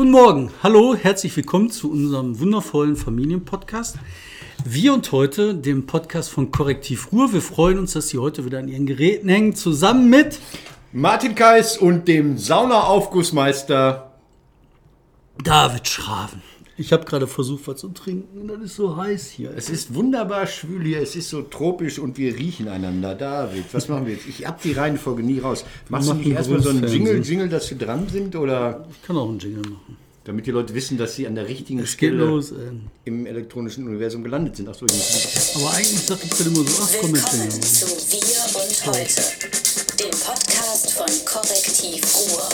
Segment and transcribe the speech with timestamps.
[0.00, 3.98] Guten Morgen, hallo, herzlich willkommen zu unserem wundervollen Familienpodcast.
[4.64, 7.34] Wir und heute dem Podcast von Korrektiv Ruhr.
[7.34, 10.38] Wir freuen uns, dass Sie heute wieder an Ihren Geräten hängen, zusammen mit
[10.94, 14.12] Martin Kais und dem Saunaaufgussmeister
[15.44, 16.40] David Schraven.
[16.80, 18.48] Ich habe gerade versucht, was zu trinken.
[18.48, 19.52] Das ist so heiß hier.
[19.54, 23.14] Es ist wunderbar schwül hier, es ist so tropisch und wir riechen einander.
[23.14, 24.26] David, was machen wir jetzt?
[24.26, 25.66] Ich hab die Reihenfolge nie raus.
[25.90, 26.88] Machst du machen nicht erstmal so einen.
[26.88, 28.34] Jingle, Jingle, dass wir dran sind?
[28.34, 29.98] Oder Ich kann auch einen Jingle machen.
[30.24, 32.52] damit die Leute wissen, dass sie an der richtigen Es Stelle los.
[32.52, 32.56] Ey.
[33.04, 34.66] im elektronischen Universum gelandet sind?
[34.70, 38.62] Achso, ich muss Aber eigentlich sag ich dann immer so, ach komm, Willkommen zu Wir
[38.62, 39.22] und Heute,
[39.98, 42.48] dem Podcast von Korrektiv Ruhr.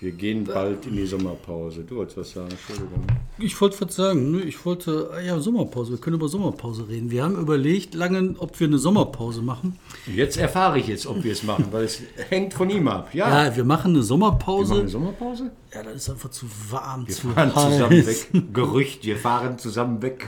[0.00, 1.82] Wir gehen bald in die Sommerpause.
[1.84, 3.06] Du wolltest was sagen, Entschuldigung.
[3.38, 4.30] Ich wollte was sagen.
[4.30, 4.42] ne?
[4.42, 5.92] Ich wollte, ah ja, Sommerpause.
[5.92, 7.10] Wir können über Sommerpause reden.
[7.10, 9.78] Wir haben überlegt lange, ob wir eine Sommerpause machen.
[10.06, 13.08] Jetzt erfahre ich jetzt, ob wir es machen, weil es hängt von ihm ab.
[13.14, 14.70] Ja, Ja, wir machen eine wir Sommerpause.
[14.74, 15.50] machen eine Sommerpause?
[15.74, 17.72] Ja, das ist einfach zu warm, Wir zu fahren heiß.
[17.72, 18.52] zusammen weg.
[18.52, 20.26] Gerücht, wir fahren zusammen weg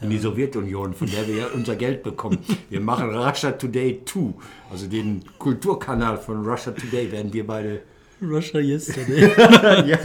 [0.00, 2.38] in die Sowjetunion, von der wir ja unser Geld bekommen.
[2.70, 4.32] Wir machen Russia Today 2,
[4.70, 7.80] also den Kulturkanal von Russia Today werden wir beide.
[8.22, 9.20] Russia yesterday.
[9.90, 9.98] ja.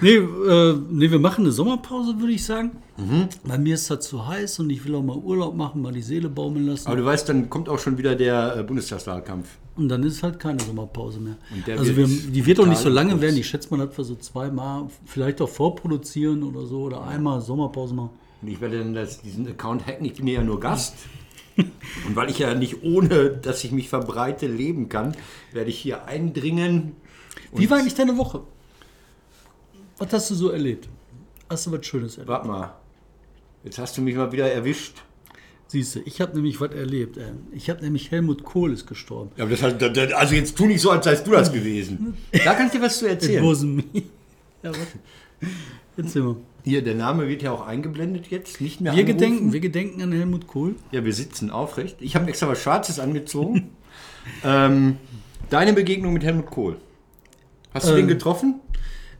[0.00, 2.72] nee, äh, nee, wir machen eine Sommerpause, würde ich sagen.
[2.96, 3.28] Mhm.
[3.44, 6.02] Bei mir ist das zu heiß und ich will auch mal Urlaub machen, mal die
[6.02, 6.86] Seele baumeln lassen.
[6.86, 9.48] Aber du weißt, dann kommt auch schon wieder der äh, Bundestagswahlkampf.
[9.76, 11.36] Und dann ist halt keine Sommerpause mehr.
[11.54, 13.22] Und der Also wird wir, die wird auch nicht so lange kurz.
[13.22, 13.36] werden.
[13.36, 17.94] Ich schätze mal, dass wir so zweimal, vielleicht auch vorproduzieren oder so, oder einmal Sommerpause
[17.94, 18.10] machen.
[18.42, 20.94] Und ich werde dann das, diesen Account hacken, ich bin ja nur Gast.
[22.06, 25.16] Und weil ich ja nicht ohne, dass ich mich verbreite, leben kann,
[25.52, 26.96] werde ich hier eindringen.
[27.52, 28.42] Wie war eigentlich deine Woche?
[29.98, 30.88] Was hast du so erlebt?
[31.48, 32.28] Hast du was Schönes erlebt?
[32.28, 32.74] Warte mal,
[33.64, 35.02] jetzt hast du mich mal wieder erwischt.
[35.68, 37.16] Siehst du, ich habe nämlich was erlebt.
[37.16, 37.30] Ey.
[37.52, 39.30] Ich habe nämlich Helmut Kohl ist gestorben.
[39.36, 42.16] Ja, aber das, das, also jetzt tu nicht so, als seist du das gewesen.
[42.32, 43.44] Da kann ich dir was zu It erzählen.
[43.44, 43.84] wasn't me.
[44.62, 45.48] Ja, was?
[45.96, 46.36] Erzähl mal.
[46.64, 49.18] Hier, der Name wird ja auch eingeblendet jetzt, nicht mehr Wir anrufen.
[49.18, 50.74] gedenken, wir gedenken an Helmut Kohl.
[50.92, 51.96] Ja, wir sitzen aufrecht.
[52.00, 53.70] Ich habe extra was Schwarzes angezogen.
[54.44, 54.96] ähm,
[55.48, 56.76] deine Begegnung mit Helmut Kohl.
[57.72, 58.60] Hast du Ähm, den getroffen?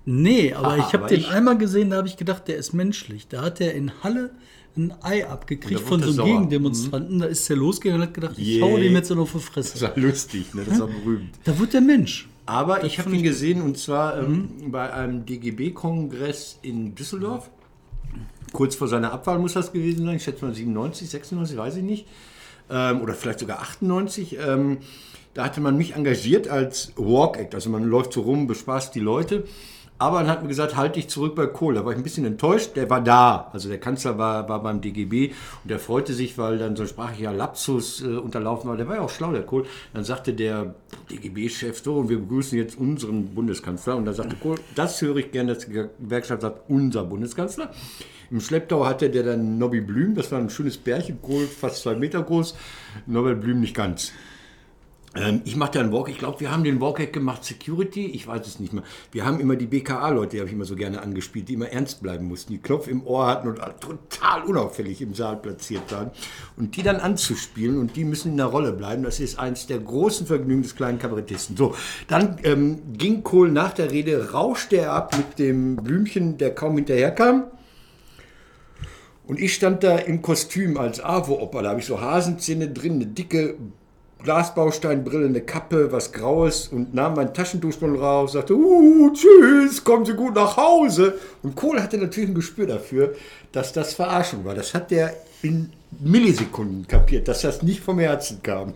[0.04, 2.72] Nee, aber Aha, ich habe den ich- einmal gesehen, da habe ich gedacht, der ist
[2.72, 3.28] menschlich.
[3.28, 4.30] Da hat er in Halle
[4.76, 6.34] ein Ei abgekriegt von so er einem.
[6.48, 7.18] Gegendemonstranten.
[7.18, 8.66] Da ist der losgegangen und hat gedacht, ich Yeah.
[8.68, 9.80] hau dem jetzt noch auf die Das Fresse.
[9.82, 10.62] war lustig, ne?
[10.68, 11.30] das war berühmt.
[11.44, 12.28] Da wird der Mensch.
[12.50, 14.70] Aber ich habe ihn gesehen und zwar ähm, Mhm.
[14.72, 17.48] bei einem DGB-Kongress in Düsseldorf.
[18.52, 20.16] Kurz vor seiner Abwahl muss das gewesen sein.
[20.16, 22.08] Ich schätze mal 97, 96, weiß ich nicht.
[22.68, 24.36] Ähm, oder vielleicht sogar 98.
[24.44, 24.78] Ähm,
[25.32, 27.54] da hatte man mich engagiert als Walk-Act.
[27.54, 29.44] Also man läuft so rum, bespaßt die Leute.
[30.00, 31.74] Aber dann hat mir gesagt, halt dich zurück bei Kohl.
[31.74, 32.74] Da war ich ein bisschen enttäuscht.
[32.74, 33.50] Der war da.
[33.52, 36.88] Also der Kanzler war, war beim DGB und der freute sich, weil dann so ein
[36.88, 38.78] sprachlicher Lapsus äh, unterlaufen war.
[38.78, 39.66] Der war ja auch schlau, der Kohl.
[39.92, 40.74] Dann sagte der
[41.10, 43.94] DGB-Chef so, und wir begrüßen jetzt unseren Bundeskanzler.
[43.96, 47.70] Und da sagte Kohl, das höre ich gerne, dass die Gewerkschaft sagt, unser Bundeskanzler.
[48.30, 51.94] Im Schlepptau hatte der dann Nobby Blüm, das war ein schönes Bärchen, Kohl fast zwei
[51.94, 52.56] Meter groß,
[53.06, 54.12] Norbert Blüm nicht ganz.
[55.16, 56.08] Ähm, ich mache da einen Walk.
[56.08, 58.06] Ich glaube, wir haben den Walk gemacht, Security.
[58.06, 58.84] Ich weiß es nicht mehr.
[59.10, 62.02] Wir haben immer die BKA-Leute, die habe ich immer so gerne angespielt, die immer ernst
[62.02, 66.12] bleiben mussten, die Knopf im Ohr hatten und total unauffällig im Saal platziert waren.
[66.56, 69.02] Und die dann anzuspielen und die müssen in der Rolle bleiben.
[69.02, 71.56] Das ist eins der großen Vergnügen des kleinen Kabarettisten.
[71.56, 71.74] So,
[72.06, 76.76] dann ähm, ging Kohl nach der Rede, rauschte er ab mit dem Blümchen, der kaum
[76.76, 77.44] hinterherkam.
[79.26, 81.62] Und ich stand da im Kostüm als AWO-Opa.
[81.62, 83.56] Da habe ich so Hasenzähne drin, eine dicke
[84.22, 90.14] Glasbausteinbrille, eine Kappe, was Graues und nahm mein Taschentuchspul raus, sagte, uh, tschüss, kommen Sie
[90.14, 91.18] gut nach Hause.
[91.42, 93.14] Und Kohl hatte natürlich ein Gespür dafür,
[93.52, 94.54] dass das Verarschung war.
[94.54, 98.74] Das hat der in Millisekunden kapiert, dass das nicht vom Herzen kam.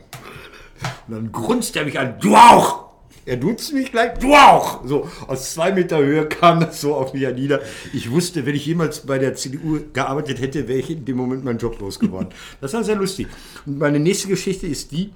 [1.07, 2.85] Und dann grunzt er mich an, du auch!
[3.27, 4.85] Er duzt mich gleich, du auch!
[4.85, 7.61] So, aus zwei Meter Höhe kam das so auf mich nieder.
[7.95, 11.43] Ich wusste, wenn ich jemals bei der CDU gearbeitet hätte, wäre ich in dem Moment
[11.43, 12.29] meinen Job losgeworden.
[12.61, 13.29] Das war sehr lustig.
[13.65, 15.11] Und meine nächste Geschichte ist die,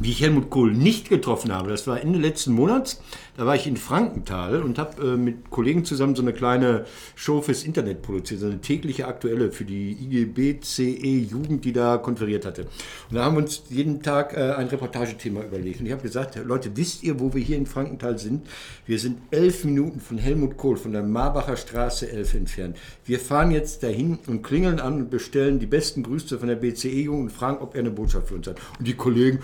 [0.00, 1.70] wie ich Helmut Kohl nicht getroffen habe.
[1.70, 3.00] Das war Ende letzten Monats.
[3.36, 7.40] Da war ich in Frankenthal und habe äh, mit Kollegen zusammen so eine kleine Show
[7.40, 12.62] fürs Internet produziert, so eine tägliche aktuelle für die IGB-CE Jugend, die da konferiert hatte.
[13.08, 15.80] Und da haben wir uns jeden Tag äh, ein Reportagethema überlegt.
[15.80, 18.46] Und ich habe gesagt, Leute, wisst ihr, wo wir hier in Frankenthal sind?
[18.84, 22.76] Wir sind elf Minuten von Helmut Kohl, von der Marbacher Straße 11 entfernt.
[23.04, 27.22] Wir fahren jetzt dahin und klingeln an und bestellen die besten Grüße von der BCE-Jugend
[27.22, 28.56] und fragen, ob er eine Botschaft für uns hat.
[28.78, 29.38] Und die Kollegen,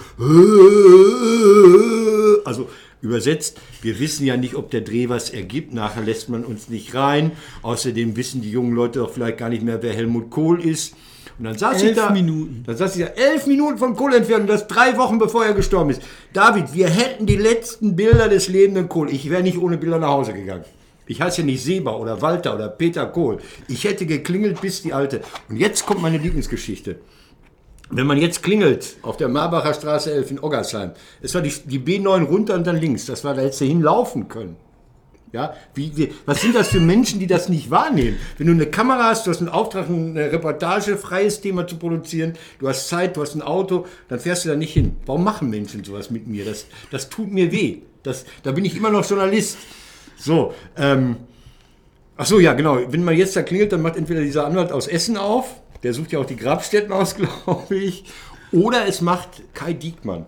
[2.45, 2.69] also
[3.03, 5.73] übersetzt, wir wissen ja nicht, ob der Dreh was ergibt.
[5.75, 7.33] Nachher lässt man uns nicht rein.
[7.63, 10.95] Außerdem wissen die jungen Leute doch vielleicht gar nicht mehr, wer Helmut Kohl ist.
[11.39, 12.11] Und dann saß Elf ich da.
[12.11, 12.63] Minuten.
[12.67, 15.53] Dann saß ich da elf Minuten von Kohl entfernt und das drei Wochen bevor er
[15.53, 16.01] gestorben ist.
[16.33, 19.11] David, wir hätten die letzten Bilder des lebenden Kohl.
[19.11, 20.65] Ich wäre nicht ohne Bilder nach Hause gegangen.
[21.07, 23.39] Ich heiße ja nicht Seba oder Walter oder Peter Kohl.
[23.69, 25.21] Ich hätte geklingelt bis die alte.
[25.49, 26.97] Und jetzt kommt meine Lieblingsgeschichte.
[27.89, 30.91] Wenn man jetzt klingelt auf der Marbacher Straße 11 in Oggersheim,
[31.23, 34.29] es war die, die B9 runter und dann links, das war, da hättest du hinlaufen
[34.29, 34.57] können.
[35.33, 38.17] Ja, wie, wie, was sind das für Menschen, die das nicht wahrnehmen?
[38.39, 42.35] Wenn du eine Kamera hast, du hast einen Auftrag, eine Reportage, freies Thema zu produzieren,
[42.59, 44.97] du hast Zeit, du hast ein Auto, dann fährst du da nicht hin.
[45.05, 46.45] Warum machen Menschen sowas mit mir?
[46.45, 47.79] Das, das tut mir weh.
[48.03, 49.59] Das, da bin ich immer noch Journalist.
[50.17, 51.17] So, ähm,
[52.17, 52.79] ach so, ja, genau.
[52.89, 56.13] Wenn man jetzt da klingelt, dann macht entweder dieser Anwalt aus Essen auf, der sucht
[56.13, 57.15] ja auch die Grabstätten aus,
[57.47, 58.05] glaube ich,
[58.53, 60.27] oder es macht Kai Diekmann.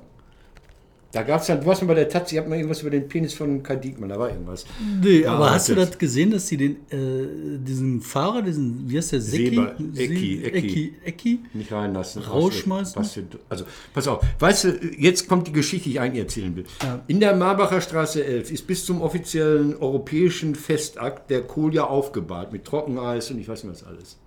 [1.11, 2.91] Da gab es dann, du warst mal bei der Taz, ich habe mal irgendwas über
[2.91, 4.67] den Penis von Kai Diekmann, da war irgendwas.
[5.03, 8.99] Nee, Ja, aber hast du das- gesehen, dass sie den, äh, diesen Fahrer, diesen, wie
[8.99, 9.57] heißt der, Seki?
[9.57, 10.59] Seba- Se- Ecki, Ecki.
[10.59, 11.39] Ecki, Ecki?
[11.55, 12.21] Nicht reinlassen.
[12.25, 13.03] Rausschmeißen?
[13.49, 13.65] Also,
[13.95, 14.23] pass auf.
[14.39, 14.69] Weißt du,
[14.99, 16.65] jetzt kommt die Geschichte, die ich eigentlich erzählen will.
[16.83, 17.03] Ja.
[17.07, 22.53] In der Marbacher Straße 11 ist bis zum offiziellen europäischen Festakt der Kohl ja aufgebahrt
[22.53, 24.19] mit Trockeneis und ich weiß nicht was alles.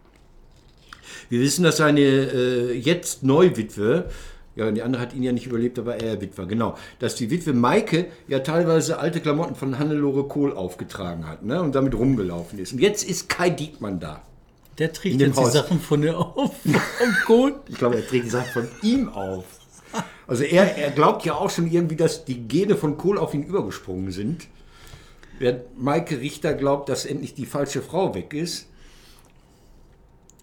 [1.31, 4.09] Wir wissen, dass seine äh, jetzt Neuwitwe,
[4.57, 7.53] ja, die andere hat ihn ja nicht überlebt, aber er Witwer, genau, dass die Witwe
[7.53, 12.73] Maike ja teilweise alte Klamotten von Hannelore Kohl aufgetragen hat ne, und damit rumgelaufen ist.
[12.73, 14.23] Und jetzt ist Kai Diekmann da.
[14.77, 15.53] Der trägt jetzt die Haus.
[15.53, 16.51] Sachen von der auf
[16.97, 17.55] vom Kohl.
[17.69, 19.45] Ich glaube, er trägt die Sachen von ihm auf.
[20.27, 23.43] Also er, er glaubt ja auch schon irgendwie, dass die Gene von Kohl auf ihn
[23.43, 24.47] übergesprungen sind.
[25.39, 28.67] Während Maike Richter glaubt, dass endlich die falsche Frau weg ist.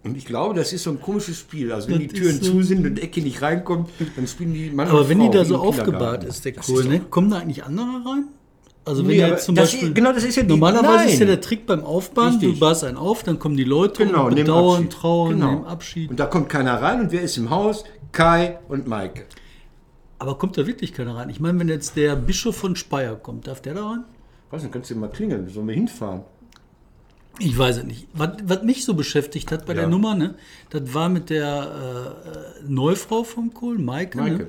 [0.04, 1.72] Und ich glaube, das ist so ein komisches Spiel.
[1.72, 4.88] Also wenn Das die Türen zu sind und Ecke nicht reinkommt, dann spielen die Mann
[4.88, 7.00] Aber wenn Frau die da so aufgebahrt ist, der Kohl, ne?
[7.10, 8.28] kommen da eigentlich andere rein?
[8.84, 9.88] Also wenn Nee, jetzt zum Beispiel.
[9.88, 11.26] ist- genau, das ist ja die- Normalerweise ist ja nein.
[11.26, 12.54] der Trick beim Aufbauen, Richtig.
[12.54, 15.50] du baust einen auf, dann kommen die Leute Genau, und bedauern, trauern, Genau.
[15.50, 16.08] nehmen Abschied.
[16.10, 17.84] Und da kommt keiner rein und wer ist im Haus?
[18.12, 19.24] Kai und Maike.
[20.20, 21.28] Aber kommt da wirklich keiner rein?
[21.28, 24.04] Ich meine, wenn jetzt der Bischof von Speyer kommt, darf der da rein?
[24.50, 26.22] Was, dann kannst du mal klingeln, sollen wir hinfahren?
[27.40, 28.06] Ich weiß es nicht.
[28.14, 29.81] Was, was mich so beschäftigt hat bei Ja.
[29.81, 30.35] der Nummer, ne,
[30.70, 32.17] das war mit der
[32.64, 34.19] äh, äh, Neufrau vom Kohl, Maike.
[34.19, 34.38] Maike.
[34.38, 34.49] Ne?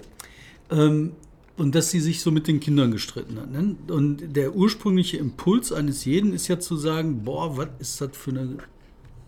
[0.72, 1.12] Ähm,
[1.58, 3.52] und dass sie sich so mit den Kindern gestritten hat.
[3.52, 3.76] Ne?
[3.94, 8.32] Und der ursprüngliche Impuls eines jeden ist ja zu sagen, boah, was ist das für
[8.32, 8.58] eine,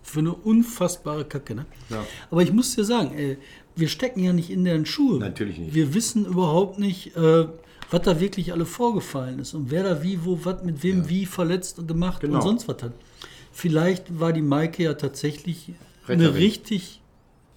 [0.01, 1.55] für eine unfassbare Kacke.
[1.55, 1.65] Ne?
[1.89, 2.05] Ja.
[2.29, 3.37] Aber ich muss dir sagen, ey,
[3.75, 5.19] wir stecken ja nicht in deren Schuhe.
[5.19, 5.73] Natürlich nicht.
[5.75, 7.47] Wir wissen überhaupt nicht, äh,
[7.89, 11.25] was da wirklich alle vorgefallen ist und wer da wie, wo, was mit wem wie
[11.25, 12.35] verletzt und gemacht Genau.
[12.37, 12.93] und sonst was hat.
[13.51, 15.73] Vielleicht war die Maike ja tatsächlich
[16.07, 16.35] eine Retterin.
[16.41, 16.97] richtig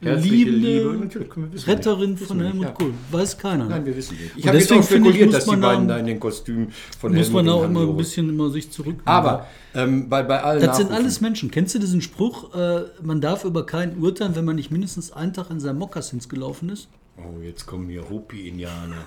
[0.01, 1.67] Herzliche liebende Liebe.
[1.67, 2.25] Retterin nicht.
[2.25, 2.71] Von Helmut nicht, ja.
[2.73, 2.93] Kohl.
[3.11, 3.65] Weiß keiner.
[3.67, 4.33] Nein, wir wissen nicht.
[4.37, 6.73] Ich habe jetzt deswegen auch finde ich, spekuliert, dass die beiden da- in den Kostümen
[7.01, 8.97] von muss man Helmut auch immer ein bisschen immer sich zurück.
[9.07, 11.51] Aber ähm, bei, bei allen das sind alles Menschen.
[11.51, 15.33] Kennst du diesen Spruch, äh, man darf über keinen urteilen, wenn man nicht mindestens einen
[15.33, 16.89] Tag in seinem Mokassins gelaufen ist?
[17.17, 19.07] Oh, jetzt kommen hier Hopi-Indianer.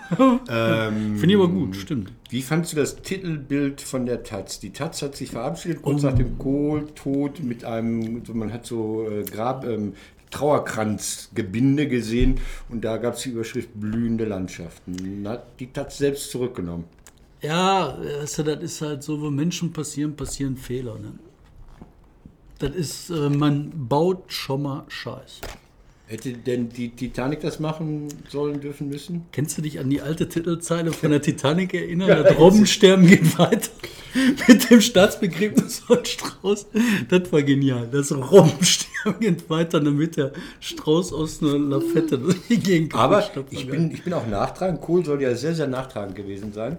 [0.50, 2.12] ähm, Finde ich aber gut, stimmt.
[2.30, 4.60] Wie fandst du das Titelbild von der Taz?
[4.60, 5.92] Die Taz hat sich verabschiedet Oh.
[5.92, 9.94] kurz nach dem Kohl-Tod mit einem, man hat so äh, Grab, ähm,
[10.32, 12.40] Trauerkranzgebinde gesehen
[12.70, 15.28] und da gab es die Überschrift blühende Landschaften.
[15.28, 16.86] Hat die Taz selbst zurückgenommen.
[17.42, 20.96] Ja, du, das ist halt so, wo Menschen passieren, passieren Fehler.
[20.98, 21.14] Ne?
[22.60, 25.42] Das ist, äh, man baut schon mal Scheiß.
[26.10, 29.26] Hätte denn die Titanic das machen sollen dürfen müssen?
[29.34, 32.08] Kennst du dich an die alte Titelzeile von der Titanic erinnern?
[32.08, 33.70] das Robbensterben geht weiter
[34.48, 36.68] mit dem Staatsbegräbnis von Strauß.
[37.10, 37.90] Das war genial.
[37.92, 38.88] Das Robbensterben
[39.20, 44.04] geht weiter, damit der Strauß aus einer Lafette durch die Gegend Aber ich bin, ich
[44.04, 44.80] bin auch nachtragend.
[44.80, 46.78] Kohl soll ja sehr, sehr nachtragend gewesen sein.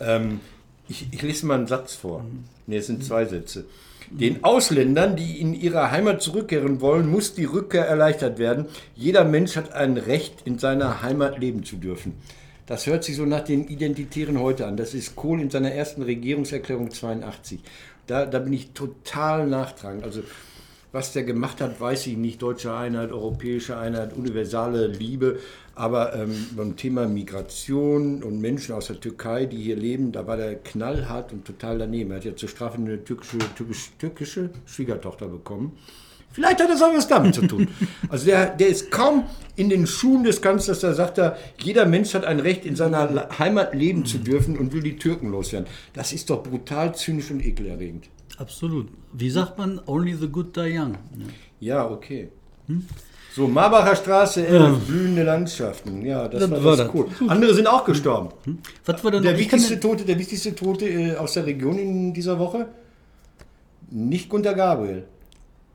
[0.00, 0.40] Ähm,
[0.86, 2.26] ich, ich lese mal einen Satz vor.
[2.66, 3.64] Ne, es sind zwei Sätze.
[4.10, 8.66] Den Ausländern, die in ihre Heimat zurückkehren wollen, muss die Rückkehr erleichtert werden.
[8.94, 12.14] Jeder Mensch hat ein Recht, in seiner Heimat leben zu dürfen.
[12.66, 14.76] Das hört sich so nach den Identitären heute an.
[14.76, 17.60] Das ist Kohl in seiner ersten Regierungserklärung 82.
[18.06, 20.04] Da, da bin ich total nachtragend.
[20.04, 20.22] Also
[20.92, 22.40] was der gemacht hat, weiß ich nicht.
[22.40, 25.38] Deutsche Einheit, europäische Einheit, universale Liebe.
[25.76, 30.38] Aber ähm, beim Thema Migration und Menschen aus der Türkei, die hier leben, da war
[30.38, 32.10] der knallhart und total daneben.
[32.10, 35.76] Er hat ja zur Strafe eine türkische, türkisch, türkische Schwiegertochter bekommen.
[36.32, 37.68] Vielleicht hat das auch was damit zu tun.
[38.08, 42.14] Also der, der ist kaum in den Schuhen des Kanzlers, da sagt er, jeder Mensch
[42.14, 45.68] hat ein Recht, in seiner Heimat leben zu dürfen und will die Türken loswerden.
[45.92, 48.08] Das ist doch brutal zynisch und ekelerregend.
[48.38, 48.88] Absolut.
[49.12, 49.80] Wie sagt man?
[49.86, 50.96] Only the good die young.
[51.60, 52.28] Ja, okay.
[53.36, 56.06] So, Marbacher Straße, 11, blühende Landschaften.
[56.06, 57.06] Ja, das, Das war, war das cool.
[57.28, 58.30] Andere sind auch gestorben.
[58.86, 62.38] Was war denn Der wichtigste Tote, der wichtigste Tote äh, aus der Region in dieser
[62.38, 62.66] Woche?
[63.90, 65.04] Nicht Gunter Gabriel.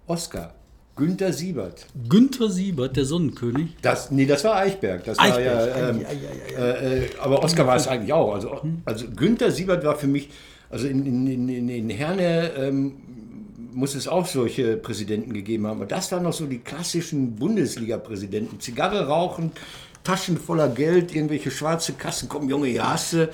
[0.08, 0.56] Oscar.
[0.96, 1.86] Günther Siebert.
[2.10, 3.77] Günther Siebert, der Sonnenkönig.
[3.84, 5.03] Das, nee, das war Eichberg.
[5.03, 8.34] Das war Eichberg, ja, ähm, ei, ei, ei, Äh, aber Oscar war es eigentlich auch.
[8.34, 10.30] Also, also Günther Siebert war für mich,
[10.72, 12.94] also in, in, in, in, in Herne ähm,
[13.74, 15.78] muss es auch solche Präsidenten gegeben haben.
[15.78, 18.60] Aber das waren noch so die klassischen Bundesliga-Präsidenten.
[18.60, 19.51] Zigarre rauchen,
[20.04, 22.28] Taschen voller Geld, irgendwelche schwarze Kassen.
[22.30, 23.30] Komm, Junge, ja, hast du.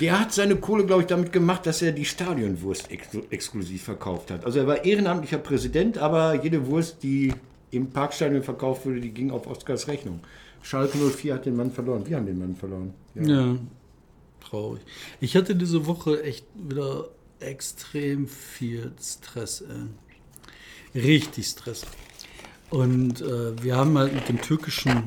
[0.00, 4.30] Der hat seine Kohle, glaube ich, damit gemacht, dass er die Stadionwurst ex exklusiv verkauft
[4.30, 4.44] hat.
[4.44, 7.32] Also er war ehrenamtlicher Präsident, aber jede Wurst, die
[7.70, 10.20] im Parkstadion verkauft wurde, die ging auf Oscars Rechnung.
[10.62, 12.04] Schalke 04 hat den Mann verloren.
[12.06, 12.94] Wir haben den Mann verloren.
[13.14, 13.56] Ja,
[14.40, 14.80] traurig.
[15.20, 17.08] Ich hatte diese Woche echt wieder
[17.40, 19.62] extrem viel Stress.
[20.94, 21.00] Ey.
[21.00, 21.82] Richtig Stress.
[22.70, 25.04] Und äh, wir haben halt mit dem türkischen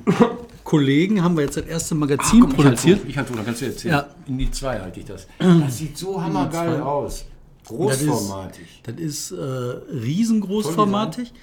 [0.64, 3.02] Kollegen, haben wir jetzt das erste Magazin Komm, ich halt produziert.
[3.08, 3.94] Ich halte hoch, dann kannst du erzählen.
[3.94, 4.08] Ja.
[4.28, 5.28] In die 2 halte ich das.
[5.40, 6.82] Das sieht so hammergeil zwei.
[6.82, 7.26] aus.
[7.64, 8.62] Das Großformatig.
[8.62, 11.34] ist, das ist äh, riesengroßformatig.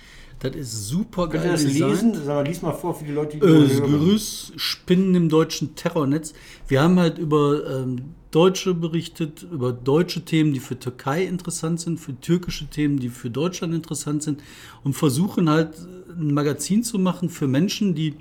[0.44, 2.14] Das ist super Könnt ihr geil das lesen?
[2.14, 3.80] Sag mal, lies mal vor für die Leute, die Äh, das.
[3.80, 6.34] Gerüst Spinnen im deutschen Terrornetz.
[6.68, 11.98] Wir haben halt über ähm, Deutsche berichtet, über deutsche Themen, die für Türkei interessant sind,
[11.98, 14.42] für türkische Themen, die für Deutschland interessant sind
[14.82, 15.78] und versuchen halt
[16.10, 18.16] ein Magazin zu machen für Menschen, die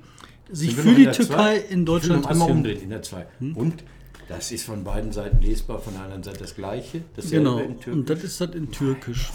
[0.50, 1.74] sich für die Türkei zwei?
[1.74, 2.58] in Deutschland einmal interessieren.
[2.58, 3.25] umdrehen in der 2.
[3.56, 3.84] Und
[4.30, 7.01] das ist von beiden Seiten lesbar, von der anderen Seite das gleiche.
[7.30, 9.30] Genau, und das ist halt in Türkisch.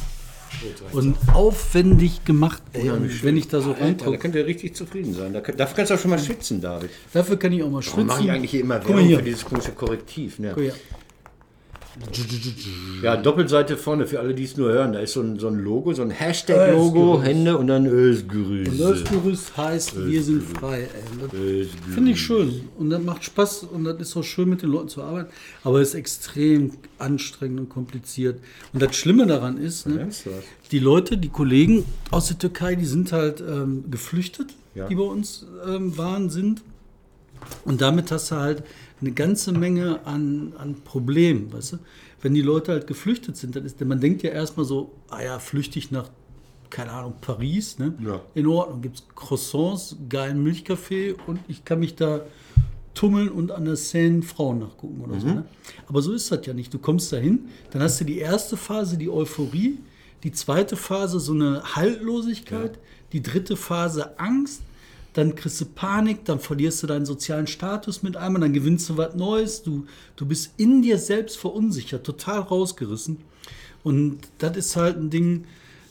[0.93, 2.91] Und aufwendig gemacht, ey.
[2.91, 4.19] Und wenn ich da so Alter, da reingucke.
[4.19, 5.33] könnt ihr richtig zufrieden sein.
[5.33, 6.91] Da, dafür kannst du auch schon mal schwitzen, David.
[7.13, 8.35] Dafür kann ich auch mal Warum mache ich schwitzen.
[8.37, 10.39] eigentlich hier immer Werbung für dieses komische Korrektiv?
[10.39, 10.55] Ne?
[13.03, 14.93] Ja, Doppelseite vorne, für alle, die es nur hören.
[14.93, 17.27] Da ist so ein, so ein Logo, so ein Hashtag-Logo, Özgürüz.
[17.27, 19.05] Hände und dann Özgürüz.
[19.11, 20.89] Gerüst heißt, wir sind frei.
[21.33, 21.69] Özgürüz.
[21.95, 22.63] Finde ich schön.
[22.79, 25.31] Und das macht Spaß und das ist auch schön, mit den Leuten zu arbeiten.
[25.65, 28.41] Aber es ist extrem anstrengend und kompliziert.
[28.73, 30.09] Und das Schlimme daran ist, ne,
[30.73, 34.87] die Leute, die Kollegen aus der Türkei, die sind halt ähm, geflüchtet, Ja.
[34.89, 36.63] die bei uns ähm, waren, sind.
[37.65, 38.63] Und damit hast du halt
[39.01, 41.79] eine ganze Menge an, an Problemen, weißt du?
[42.21, 45.39] Wenn die Leute halt geflüchtet sind, dann ist, man denkt ja erstmal so, ah ja,
[45.39, 46.11] flüchte ich nach,
[46.69, 47.95] keine Ahnung, Paris, ne?
[48.05, 48.21] Ja.
[48.35, 52.23] In Ordnung, gibt es Croissants, geilen Milchkaffee und ich kann mich da
[52.99, 55.29] tummeln und an der Seine Frauen nachgucken oder so.
[55.29, 55.45] Ne?
[55.87, 56.75] Aber so ist das ja nicht.
[56.75, 59.79] Du kommst dahin, dann hast du die erste Phase, die Euphorie,
[60.25, 62.79] die zweite Phase so eine Haltlosigkeit,
[63.13, 64.63] die dritte Phase Angst,
[65.19, 68.97] dann kriegst du Panik, dann verlierst du deinen sozialen Status mit einmal, dann gewinnst du
[68.97, 69.85] was Neues, du,
[70.15, 73.19] du bist in dir selbst verunsichert, total rausgerissen.
[73.83, 75.45] Und das ist halt ein Ding,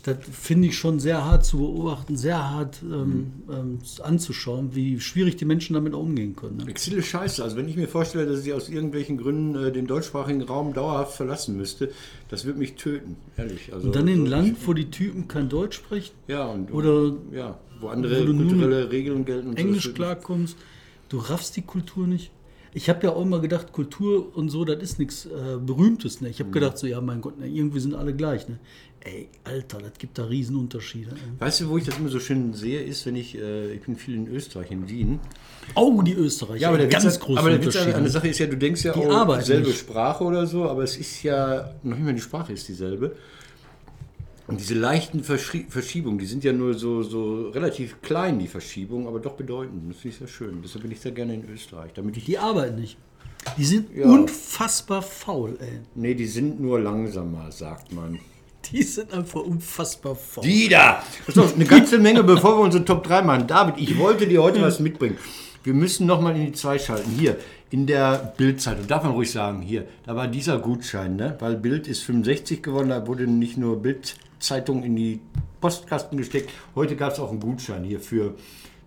[0.03, 5.35] das finde ich schon sehr hart zu beobachten, sehr hart ähm, ähm, anzuschauen, wie schwierig
[5.35, 6.57] die Menschen damit umgehen können.
[6.57, 6.69] Ne?
[6.69, 7.43] Exil ist scheiße.
[7.43, 11.17] Also wenn ich mir vorstelle, dass ich aus irgendwelchen Gründen äh, den deutschsprachigen Raum dauerhaft
[11.17, 11.91] verlassen müsste,
[12.29, 13.73] das würde mich töten, ehrlich.
[13.73, 17.13] Also, Und dann in ein Land, wo die Typen kein Deutsch sprechen, Ja, und, Oder
[17.33, 19.49] ja, wo andere wo kulturelle Regeln gelten.
[19.49, 20.57] Und so, Englisch klarkommst,
[21.09, 22.31] du raffst die Kultur nicht.
[22.73, 25.29] Ich habe ja auch immer gedacht, Kultur und so, das ist nichts äh,
[25.59, 26.21] Berühmtes.
[26.21, 26.29] Ne?
[26.29, 26.43] Ich Mhm.
[26.43, 28.47] habe gedacht, so, ja, mein Gott, ne, irgendwie sind alle gleich.
[28.47, 28.59] Ne?
[28.99, 31.11] Ey, Alter, das gibt da Riesenunterschiede.
[31.11, 31.39] Ey.
[31.39, 33.95] Weißt du, wo ich das immer so schön sehe, ist, wenn ich, äh, ich bin
[33.95, 35.19] viel in Österreich, in Wien.
[35.75, 38.01] Oh, die Österreicher, Ja, aber der ganz Witz, große aber der Witz an Unterschiede.
[38.03, 39.79] der Sache ist ja, du denkst ja Die auch arbeiten selbe nicht.
[39.79, 43.15] Sprache oder so, aber es ist ja, noch nicht mal die Sprache ist dieselbe.
[44.47, 49.05] Und diese leichten Verschi Verschiebungen, die sind ja nur so, so relativ klein, die Verschiebungen,
[49.07, 49.89] aber doch bedeutend.
[49.91, 50.61] Das finde ich sehr schön.
[50.63, 51.91] Deshalb bin ich sehr gerne in Österreich.
[51.93, 52.97] Damit ich, Die arbeiten nicht.
[53.57, 54.05] Die sind Ja.
[54.07, 55.79] unfassbar faul, ey.
[55.95, 58.19] nee, die sind nur langsamer, sagt man.
[58.71, 60.43] Die sind einfach unfassbar faul.
[60.43, 61.01] Die da!
[61.25, 63.47] Pass auf, eine ganze Menge, bevor wir unsere Top 3 machen.
[63.47, 65.17] David, ich wollte dir heute was mitbringen.
[65.63, 67.11] Wir müssen nochmal in die 2 schalten.
[67.11, 67.37] Hier,
[67.69, 68.87] in der Bildzeitung.
[68.87, 71.35] Darf man ruhig sagen, hier, da war dieser Gutschein, ne?
[71.39, 73.81] Weil Bild ist 65 geworden, da wurde nicht nur
[74.37, 75.19] Bildzeitung in die
[75.59, 76.51] Postkasten gesteckt.
[76.75, 78.35] Heute gab es auch einen Gutschein hier für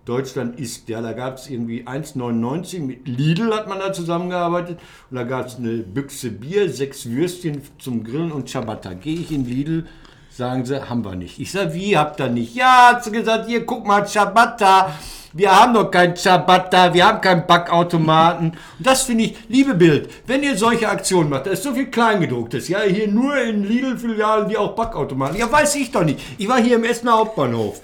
[0.04, 0.88] Deutschland ist.
[0.88, 2.80] Ja, da gab es irgendwie 1,99.
[2.80, 4.78] Mit Lidl hat man da zusammengearbeitet.
[5.10, 8.94] Und da gab es eine Büchse Bier, sechs Würstchen zum Grillen und Ciabatta.
[8.94, 9.86] Gehe ich in Lidl,
[10.30, 11.40] sagen sie, haben wir nicht.
[11.40, 12.54] Ich sage, wie habt ihr nicht?
[12.54, 14.94] Ja, hat sie gesagt, hier, guck mal, Ciabatta.
[15.32, 18.50] Wir haben doch kein Ciabatta, wir haben keinen Backautomaten.
[18.50, 21.86] Und das finde ich, liebe Bild, wenn ihr solche Aktionen macht, da ist so viel
[21.86, 25.38] Kleingedrucktes, ja, hier nur in Lidl-Filialen, die auch Backautomaten.
[25.38, 26.18] Ja, weiß ich doch nicht.
[26.38, 27.80] Ich war hier im Essener Hauptbahnhof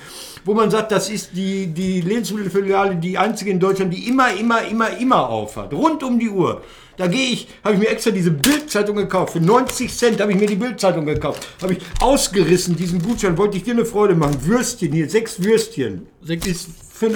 [0.47, 4.65] wo man sagt, das ist die, die Lebensmittelfiliale, die einzige in Deutschland, die immer, immer,
[4.65, 5.75] immer, immer auf hat.
[5.75, 6.63] Rund um die Uhr.
[6.97, 9.33] Da gehe ich, habe ich mir extra diese Bildzeitung gekauft.
[9.33, 11.47] Für 90 Cent habe ich mir die Bildzeitung gekauft.
[11.61, 14.39] Habe ich ausgerissen, diesen Gutschein, wollte ich dir eine Freude machen.
[14.47, 16.07] Würstchen hier, sechs Würstchen.
[16.23, 16.47] Sechs.
[16.47, 17.13] Ist für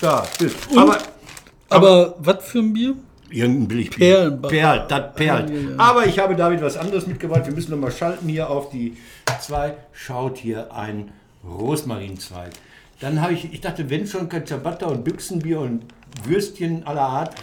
[0.00, 0.56] da, ist.
[0.76, 0.98] Aber
[1.68, 2.94] Aber was für ein Bier?
[3.30, 4.16] Irgendein Billigbier.
[4.16, 4.48] Perlenbach.
[4.48, 5.50] Perlt, das perlt.
[5.50, 5.76] Ja, ja, ja.
[5.76, 7.46] Aber ich habe David was anderes mitgebracht.
[7.46, 8.96] Wir müssen nochmal schalten hier auf die
[9.40, 9.74] 2.
[9.92, 11.10] Schaut hier ein
[11.44, 12.52] Rosmarinzweig.
[13.00, 15.84] Dann habe ich, ich dachte, wenn schon kein Ciabatta und Büchsenbier und
[16.24, 17.34] Würstchen aller Art,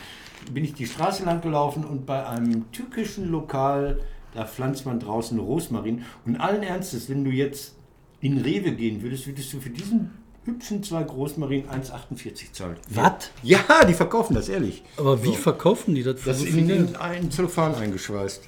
[0.51, 3.99] bin ich die Straße lang gelaufen und bei einem türkischen Lokal,
[4.33, 6.03] da pflanzt man draußen Rosmarin.
[6.25, 7.75] Und allen Ernstes, wenn du jetzt
[8.21, 10.11] in Rewe gehen würdest, würdest du für diesen
[10.45, 12.77] hübschen Zweig Rosmarin 1,48 zahlen.
[12.89, 13.31] Was?
[13.43, 14.83] Ja, die verkaufen das, ehrlich.
[14.97, 18.43] Aber wie verkaufen die das für Das so ist in, in einen Zellophan eingeschweißt.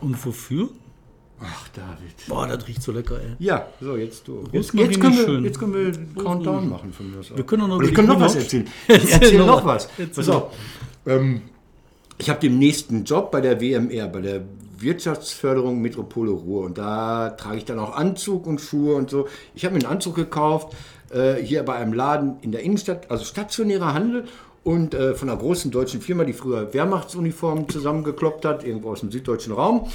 [0.00, 0.68] Und wofür?
[1.42, 2.28] Ach, David.
[2.28, 3.30] Boah, das riecht so lecker, ey.
[3.38, 4.44] Ja, so, jetzt du.
[4.52, 5.44] Jetzt, jetzt, können, wir, schön.
[5.44, 7.34] jetzt können wir einen Countdown machen von mir aus.
[7.34, 8.68] Wir können noch ich kann noch was erzählen.
[8.86, 9.88] Erzähl Ich erzähl noch was.
[10.14, 10.52] Pass auf.
[11.06, 11.42] Ähm,
[12.18, 14.42] ich habe den nächsten Job bei der WMR, bei der
[14.80, 16.64] Wirtschaftsförderung Metropole Ruhr.
[16.64, 19.28] Und da trage ich dann auch Anzug und Schuhe und so.
[19.54, 20.74] Ich habe mir einen Anzug gekauft,
[21.10, 24.24] äh, hier bei einem Laden in der Innenstadt, also stationärer Handel.
[24.62, 29.10] Und äh, von einer großen deutschen Firma, die früher Wehrmachtsuniformen zusammengekloppt hat, irgendwo aus dem
[29.10, 29.88] süddeutschen Raum.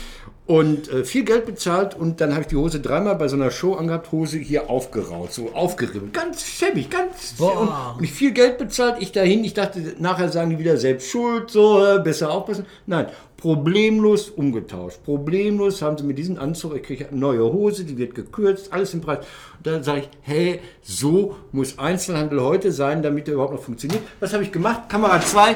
[0.48, 3.50] Und äh, viel Geld bezahlt und dann habe ich die Hose dreimal bei so einer
[3.50, 6.13] Show angehabt, Hose hier aufgeraut, so aufgeribbelt.
[6.13, 7.62] Ganz schäbig, ganz Boah.
[7.62, 11.10] und, und ich viel Geld bezahlt, ich dahin, ich dachte, nachher sagen die wieder selbst
[11.10, 12.68] schuld, so, äh, besser aufpassen.
[12.86, 15.04] Nein, problemlos umgetauscht.
[15.04, 18.94] Problemlos haben sie mir diesen Anzug, ich kriege eine neue Hose, die wird gekürzt, alles
[18.94, 19.20] im Preis.
[19.58, 24.01] Und dann sage ich, hey, so muss Einzelhandel heute sein, damit der überhaupt noch funktioniert.
[24.20, 24.89] Was habe ich gemacht?
[24.89, 25.56] Kamera 2,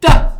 [0.00, 0.37] da!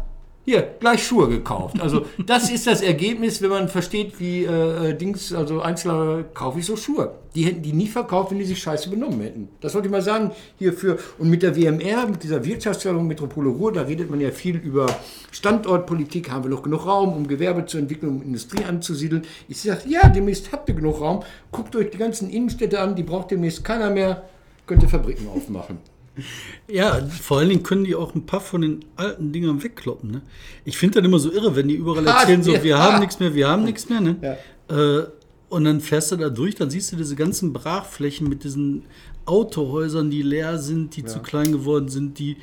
[0.48, 1.78] Hier, gleich Schuhe gekauft.
[1.78, 6.58] Also das ist das Ergebnis, wenn man versteht, wie äh, äh, Dings, also Einzelner kaufe
[6.60, 7.16] ich so Schuhe.
[7.34, 9.50] Die hätten die nie verkauft, wenn die sich scheiße benommen hätten.
[9.60, 10.96] Das wollte ich mal sagen hierfür.
[11.18, 14.86] Und mit der WMR, mit dieser Wirtschaftsförderung Metropole Ruhr, da redet man ja viel über
[15.32, 16.30] Standortpolitik.
[16.30, 19.26] Haben wir noch genug Raum, um Gewerbe zu entwickeln, um Industrie anzusiedeln?
[19.48, 21.24] Ich sage, ja, demnächst habt ihr genug Raum.
[21.52, 24.24] Guckt euch die ganzen Innenstädte an, die braucht demnächst keiner mehr.
[24.66, 25.76] Könnt ihr Fabriken aufmachen.
[26.68, 30.10] Ja, vor allen Dingen können die auch ein paar von den alten Dingern wegkloppen.
[30.10, 30.22] Ne?
[30.64, 32.62] Ich finde das immer so irre, wenn die überall erzählen, so, ja.
[32.62, 34.00] wir haben nichts mehr, wir haben nichts mehr.
[34.00, 34.16] Ne?
[34.68, 34.98] Ja.
[34.98, 35.06] Äh,
[35.48, 38.84] und dann fährst du da durch, dann siehst du diese ganzen Brachflächen mit diesen
[39.24, 42.36] Autohäusern, die leer sind, die zu klein geworden sind, die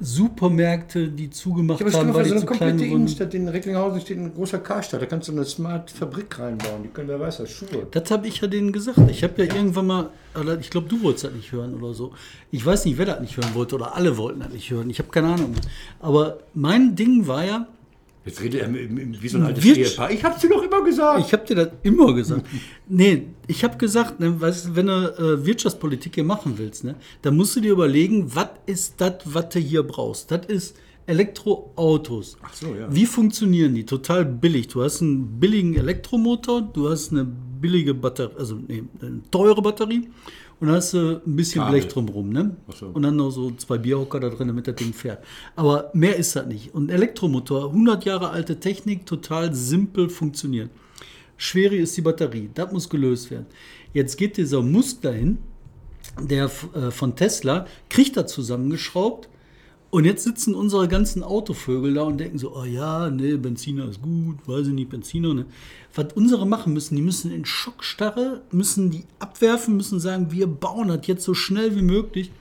[0.00, 2.90] Supermärkte, die zugemacht Ja, aber haben, weil so die eine zu klein sind.
[2.90, 7.08] Innenstadt, in Recklinghausen steht ein großer Karstadt, da kannst du eine Smart-Fabrik reinbauen, die können,
[7.08, 7.86] wer weiß was, Schuhe.
[7.90, 8.98] Das habe ich ja denen gesagt.
[9.08, 10.10] Ich habe ja, irgendwann mal,
[10.60, 12.12] ich glaube, du wolltest das nicht hören oder so.
[12.50, 14.90] Ich weiß nicht, wer das nicht hören wollte oder alle wollten das nicht hören.
[14.90, 15.54] Ich habe keine Ahnung.
[16.00, 17.66] Aber mein Ding war ja,
[18.26, 20.10] Jetzt redet er wie so ein altes Wirtsch- Ehepaar.
[20.10, 21.20] Ich hab's dir doch immer gesagt.
[21.26, 22.46] ich habe dir das immer gesagt.
[22.88, 27.36] Nee, ich habe gesagt, ne, weißt, wenn du äh, Wirtschaftspolitik hier machen willst, ne, dann
[27.36, 30.30] musst du dir überlegen, was ist das, was du hier brauchst.
[30.30, 32.36] Das ist Elektroautos.
[32.42, 32.92] Ach so, ja.
[32.94, 33.84] Wie funktionieren die?
[33.84, 34.68] Total billig.
[34.68, 40.08] Du hast einen billigen Elektromotor, du hast eine billige Batterie, also nee, eine teure Batterie
[40.64, 41.78] und dann hast du ein bisschen Kabel.
[41.78, 42.56] Blech drumherum, ne?
[42.74, 42.86] So.
[42.86, 45.22] Und dann noch so zwei Bierhocker da drin, damit das Ding fährt.
[45.56, 46.72] Aber mehr ist das nicht.
[46.72, 50.70] Und ein Elektromotor, 100 Jahre alte Technik, total simpel funktioniert.
[51.36, 53.44] Schwere ist die Batterie, das muss gelöst werden.
[53.92, 55.36] Jetzt geht dieser Musk dahin,
[56.18, 59.28] der äh, von Tesla, kriegt das zusammengeschraubt
[59.94, 64.02] und jetzt sitzen unsere ganzen Autovögel da und denken so, oh ja, nee, Benziner ist
[64.02, 65.46] gut, weiß ich nicht, Benziner, ne?
[65.94, 70.88] Was unsere machen müssen, die müssen in Schockstarre, müssen die abwerfen, müssen sagen, wir bauen
[70.88, 72.32] das jetzt so schnell wie möglich.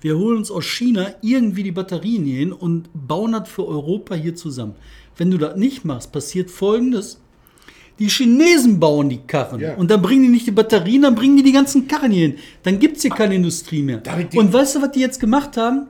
[0.00, 4.14] Wir holen uns aus China irgendwie die Batterien hier hin und bauen das für Europa
[4.14, 4.76] hier zusammen.
[5.16, 7.20] Wenn du das nicht machst, passiert Folgendes.
[7.98, 9.74] Die Chinesen bauen die Karren Ja.
[9.74, 12.36] und dann bringen die nicht die Batterien, dann bringen die die ganzen Karren hier hin.
[12.62, 14.00] Dann gibt es hier keine Industrie mehr.
[14.36, 15.88] Und weißt du, was die jetzt gemacht haben?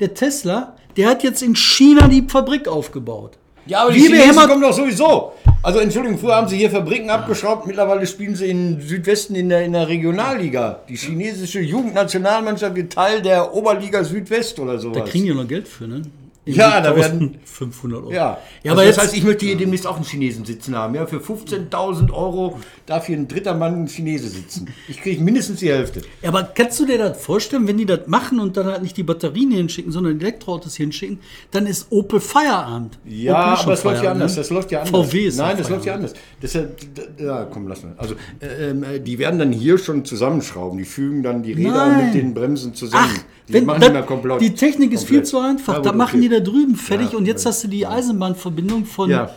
[0.00, 3.32] Der Tesla, der hat jetzt in China die Fabrik aufgebaut.
[3.66, 5.32] Ja, aber Wie die Chinesen behämmert- kommen doch sowieso.
[5.62, 9.62] Also Entschuldigung, früher haben sie hier Fabriken abgeschraubt, mittlerweile spielen sie in Südwesten in der,
[9.62, 10.80] in der Regionalliga.
[10.88, 14.96] Die chinesische Jugendnationalmannschaft wird Teil der Oberliga Südwest oder sowas.
[14.98, 16.02] Da kriegen die noch Geld für, ne?
[16.46, 18.10] Ja, da werden- 500 Euro.
[18.12, 20.74] ja, ja also aber das jetzt, heißt, ich möchte hier demnächst auch einen Chinesen sitzen
[20.74, 20.94] haben.
[20.94, 24.68] Ja, für 15.000 Euro darf hier ein dritter Mann ein Chinese sitzen.
[24.88, 26.00] Ich kriege mindestens die Hälfte.
[26.22, 28.96] Ja, aber kannst du dir das vorstellen, wenn die das machen und dann halt nicht
[28.96, 31.18] die Batterien hinschicken, sondern Elektroautos hinschicken,
[31.50, 32.98] dann ist Opel Feierabend.
[33.04, 34.32] Ja, Opel aber das läuft ja anders.
[34.32, 34.36] ne?
[34.38, 35.06] Das läuft ja anders.
[35.10, 36.14] VW ist Nein, das läuft ja anders.
[36.42, 37.92] Deshalb, d- ja, komm, lass mal.
[37.98, 40.78] Also, äh, ähm, äh, die werden dann hier schon zusammenschrauben.
[40.78, 42.06] Die fügen dann die Räder Nein.
[42.06, 43.10] mit den Bremsen zusammen.
[43.14, 44.40] Ach, die machen das, die mal komplett.
[44.40, 45.26] die Technik ist viel komplett.
[45.26, 45.74] zu einfach.
[45.74, 47.50] Ja, da machen die da drüben fertig Ja, und jetzt ja.
[47.50, 49.30] hast du die Eisenbahnverbindung von Ja.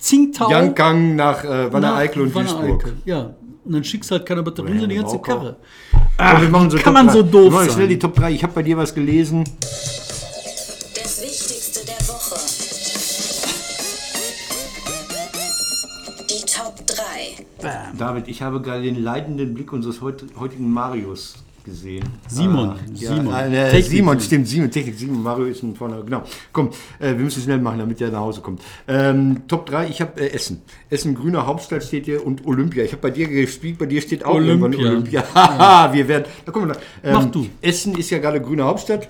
[0.00, 2.68] Tsingtao Yankang nach äh, nach Wanne-Eickel und Wanne-Eickel.
[2.68, 2.92] Duisburg.
[3.06, 5.32] Ja, und dann schickst du halt keine Batterien, sondern die ganze Maukau.
[5.38, 5.56] Karre.
[6.18, 7.12] Ach, wir machen so kann Top man drei.
[7.14, 7.74] so doof Wir machen sein?
[7.74, 8.30] schnell die Top 3.
[8.32, 9.44] Ich habe bei dir was gelesen.
[9.60, 12.36] Das Wichtigste der Woche.
[16.28, 17.96] Die Top 3.
[17.96, 22.04] David, ich habe gerade den leidenden Blick unseres heut, heutigen Marius gesehen.
[22.28, 23.34] Simon, Ah, ja, Simon.
[23.34, 23.84] Ah, äh, Technik.
[23.86, 26.02] Simon, stimmt, Simon, Technik, Simon, Mario ist ein vorne.
[26.04, 26.22] Genau.
[26.52, 26.68] Komm,
[26.98, 28.62] äh, wir müssen schnell machen, damit der nach Hause kommt.
[28.88, 30.62] Ähm, Top 3, ich habe äh, Essen.
[30.88, 32.84] Essen, grüner Hauptstadt steht hier und Olympia.
[32.84, 34.68] Ich habe bei dir gespielt, bei dir steht auch Olympia.
[34.68, 35.24] irgendwann Olympia.
[35.34, 36.24] Haha, wir werden.
[36.44, 36.80] Da kommen wir noch.
[37.02, 37.46] Ähm, Mach du.
[37.60, 39.08] Essen ist ja gerade grüne Hauptstadt.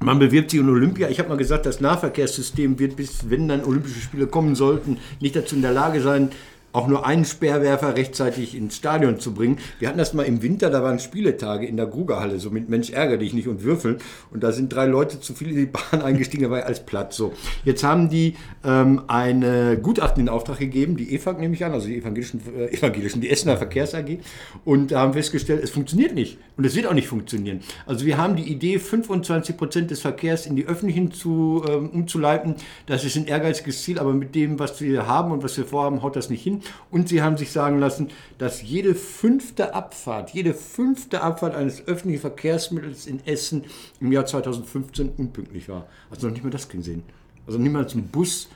[0.00, 1.08] Man bewirbt sich um Olympia.
[1.08, 5.34] Ich habe mal gesagt, das Nahverkehrssystem wird bis, wenn dann Olympische Spiele kommen sollten, nicht
[5.34, 6.30] dazu in der Lage sein,
[6.78, 9.58] auch nur einen Speerwerfer rechtzeitig ins Stadion zu bringen.
[9.80, 12.90] Wir hatten das mal im Winter, da waren Spieletage in der Grugerhalle, so mit Mensch
[12.90, 13.96] ärgere dich nicht und Würfeln.
[14.30, 17.16] Und da sind drei Leute zu viel in die Bahn eingestiegen, dabei als Platz.
[17.16, 17.32] So,
[17.64, 21.88] jetzt haben die ähm, eine Gutachten in Auftrag gegeben, die EFAG nehme ich an, also
[21.88, 24.18] die evangelischen, äh, evangelischen die Essener Verkehrs AG,
[24.64, 26.38] und haben festgestellt, es funktioniert nicht.
[26.56, 27.60] Und es wird auch nicht funktionieren.
[27.86, 32.54] Also wir haben die Idee, 25 Prozent des Verkehrs in die öffentlichen zu, ähm, umzuleiten.
[32.86, 36.02] Das ist ein ehrgeiziges Ziel, aber mit dem, was wir haben und was wir vorhaben,
[36.02, 36.60] haut das nicht hin.
[36.90, 42.20] Und sie haben sich sagen lassen, dass jede fünfte Abfahrt, jede fünfte Abfahrt eines öffentlichen
[42.20, 43.64] Verkehrsmittels in Essen
[44.00, 45.86] im Jahr 2015 unpünktlich war.
[46.10, 47.02] Also noch nicht mal das kriegen sehen.
[47.46, 48.48] Also mal zum Bus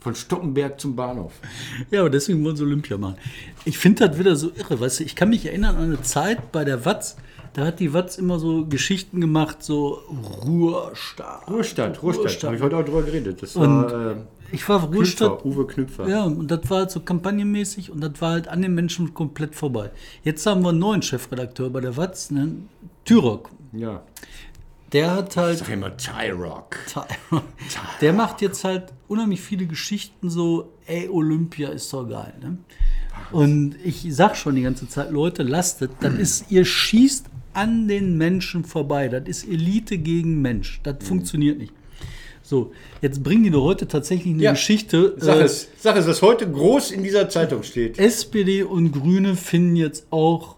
[0.00, 1.32] von Stoppenberg zum Bahnhof.
[1.90, 3.16] Ja, aber deswegen wollen sie Olympia machen.
[3.64, 6.52] Ich finde das wieder so irre, weißt du, ich kann mich erinnern an eine Zeit
[6.52, 7.16] bei der Watz,
[7.54, 10.00] da hat die Watz immer so Geschichten gemacht, so
[10.44, 11.48] Ruhrstadt.
[11.48, 12.44] Ruhestand, Ruhestand.
[12.44, 13.42] Habe ich heute auch drüber geredet.
[13.42, 14.16] Das Und war äh,
[14.52, 14.90] Ich war.
[14.90, 16.08] Knüpfer, Uwe Knüpfer.
[16.08, 19.54] Ja, und das war halt so kampagnenmäßig und das war halt an den Menschen komplett
[19.54, 19.90] vorbei.
[20.22, 22.56] Jetzt haben wir einen neuen Chefredakteur bei der Watz, ne?
[23.04, 23.50] Tyrok.
[23.72, 24.02] ja.
[24.92, 25.58] Der hat halt.
[25.58, 26.78] Sag immer Tyrock.
[28.00, 32.32] Der macht jetzt halt unheimlich viele Geschichten so, ey, Olympia ist doch geil.
[32.40, 32.58] Ne?
[33.30, 38.16] Und ich sag schon die ganze Zeit, Leute, lastet, das ist, ihr schießt an den
[38.16, 39.08] Menschen vorbei.
[39.08, 40.80] Das ist Elite gegen Mensch.
[40.84, 41.74] Das funktioniert nicht.
[42.48, 45.12] So, jetzt bringen die doch heute tatsächlich eine Ja, Geschichte.
[45.18, 47.98] Sag äh, es, sag es, was heute groß in dieser Zeitung steht.
[47.98, 50.56] SPD und Grüne finden jetzt auch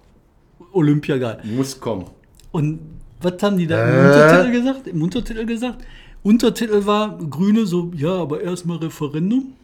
[0.72, 1.40] Olympia geil.
[1.42, 2.07] Muss kommen.
[2.53, 2.79] Und
[3.20, 4.87] was haben die da im Untertitel gesagt?
[4.87, 5.85] Im Untertitel gesagt?
[6.22, 9.55] Untertitel war Grüne so, ja, aber erstmal Referendum.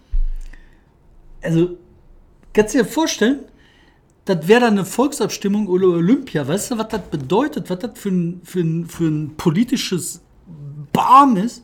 [1.42, 1.76] Also,
[2.52, 3.38] kannst du dir vorstellen,
[4.24, 6.48] das wäre dann eine Volksabstimmung oder Olympia.
[6.48, 7.70] Weißt du, was das bedeutet?
[7.70, 10.22] Was das für ein, für ein, für ein politisches
[10.92, 11.62] Barm ist?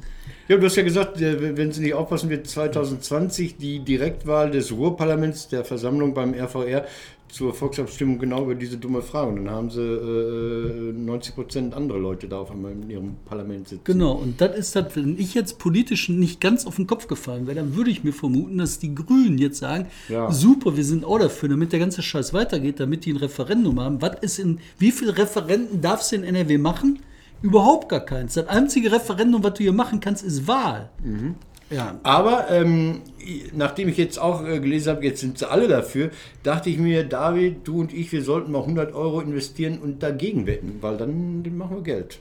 [0.52, 4.70] Ja, du hast ja gesagt, äh, wenn Sie nicht aufpassen, wird 2020 die Direktwahl des
[4.70, 6.84] Ruhrparlaments, der Versammlung beim RVR,
[7.30, 9.30] zur Volksabstimmung genau über diese dumme Frage.
[9.30, 13.68] Und dann haben sie äh, 90 Prozent andere Leute da auf einmal in ihrem Parlament
[13.68, 13.84] sitzen.
[13.84, 17.46] Genau, und das ist das, wenn ich jetzt politisch nicht ganz auf den Kopf gefallen
[17.46, 20.30] wäre, dann würde ich mir vermuten, dass die Grünen jetzt sagen, Ja.
[20.30, 24.02] super, wir sind auch dafür, damit der ganze Scheiß weitergeht, damit die ein Referendum haben.
[24.02, 26.98] Was ist in, wie viele Referenden darfst du in NRW machen?
[27.42, 28.35] Überhaupt gar keins.
[28.35, 30.90] Das einzige Referendum, was du hier machen kannst, ist Wahl.
[31.70, 31.98] Ja.
[32.02, 33.00] Aber ähm,
[33.55, 36.11] nachdem ich jetzt auch äh, gelesen habe, jetzt sind sie alle dafür,
[36.42, 40.46] dachte ich mir, David, du und ich, wir sollten mal 100 Euro investieren und dagegen
[40.46, 42.20] wetten, weil dann machen wir Geld.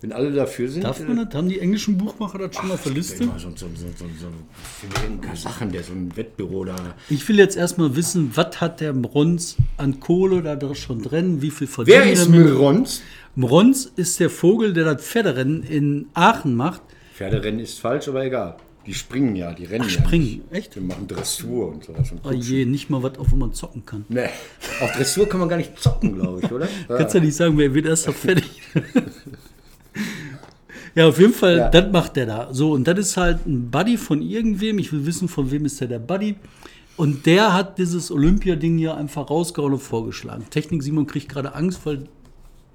[0.00, 0.84] Wenn alle dafür sind.
[0.84, 1.34] Darf man das?
[1.34, 3.24] Haben die englischen Buchmacher das schon mal auf der äh, Liste?
[3.24, 4.28] Immer so, so, so, so, so
[4.80, 6.76] für irgendeinen Sachen, der so ein Wettbüro da.
[7.10, 11.42] Ich will jetzt erstmal wissen, was hat der Mrons an Kohle da schon drin?
[11.42, 12.44] Wie viel verdient Wer er ist damit?
[12.44, 13.02] Mirons?
[13.34, 16.82] Mrons ist der Vogel, der das Pferderennen in Aachen macht.
[17.14, 18.56] Pferderennen ist falsch, aber egal.
[18.86, 20.02] Die springen ja, die rennen Ach, ja.
[20.02, 20.52] springen, nicht.
[20.52, 20.74] echt?
[20.76, 22.10] Die machen Dressur und sowas.
[22.10, 24.04] Und Oh je, nicht mal was, auf wo man zocken kann.
[24.08, 24.28] nee,
[24.80, 26.68] auf Dressur kann man gar nicht zocken, glaube ich, oder?
[26.88, 28.62] Kannst ja nicht sagen, wer wird erst noch fertig.
[30.98, 31.68] Ja, auf jeden Fall, Ja.
[31.70, 32.48] das macht der da.
[32.52, 34.78] So, und das ist halt ein Buddy von irgendwem.
[34.78, 36.34] Ich will wissen, von wem ist der der Buddy.
[36.96, 40.44] Und der hat dieses Olympia-Ding hier einfach rausgehauen und vorgeschlagen.
[40.50, 42.04] Technik Simon kriegt gerade Angst, weil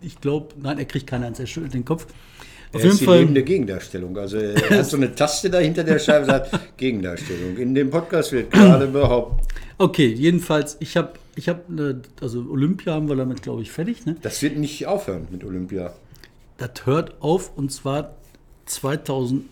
[0.01, 2.05] ich glaube, nein, er kriegt keine Angst, er schüttelt den Kopf.
[2.73, 3.19] Auf Er jeden ist die Fall.
[3.19, 4.17] lebende Gegendarstellung.
[4.17, 7.57] Also er hat so eine Taste da hinter der Scheibe, sagt Gegendarstellung.
[7.57, 9.45] In dem Podcast wird gerade behauptet,
[9.77, 14.05] Okay, jedenfalls, ich habe, ich habe, also Olympia haben wir damit, glaube ich, fertig.
[14.05, 14.15] Ne?
[14.21, 15.91] das wird nicht aufhören mit Olympia.
[16.63, 18.15] Das hört auf und zwar
[18.65, 19.47] 2018,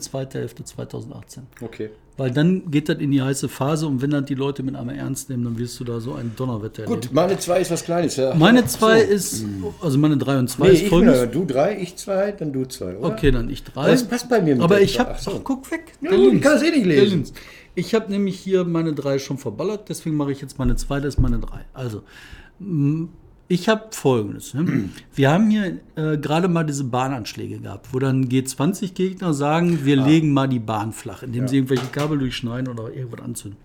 [0.00, 1.44] zweite Hälfte 2018.
[1.60, 1.90] Okay.
[2.16, 4.96] Weil dann geht das in die heiße Phase und wenn dann die Leute mit einmal
[4.96, 7.02] ernst nehmen, dann wirst du da so ein Donnerwetter erleben.
[7.02, 8.16] Gut, meine zwei ist was Kleines.
[8.16, 8.34] Ja.
[8.34, 9.12] Meine zwei so.
[9.12, 9.44] ist,
[9.82, 11.20] also meine drei und zwei Nee, ist ich folgendes.
[11.20, 13.08] bin, du drei, ich zwei, dann du zwei, oder?
[13.08, 13.90] Okay, dann ich drei.
[13.90, 15.40] Das passt bei mir mit Aber ich habe, so.
[15.44, 15.92] guck weg.
[16.00, 17.24] Ja, der ich kann es eh nicht lesen.
[17.74, 21.14] Ich habe nämlich hier meine drei schon verballert, deswegen mache ich jetzt meine zwei, das
[21.16, 21.66] ist meine drei.
[21.74, 22.02] Also,
[23.48, 24.54] ich habe folgendes.
[24.54, 24.90] Ne?
[25.14, 30.32] Wir haben hier äh, gerade mal diese Bahnanschläge gehabt, wo dann G20-Gegner sagen, wir legen
[30.32, 33.60] mal die Bahn flach, indem sie irgendwelche Kabel durchschneiden oder irgendwas anzünden.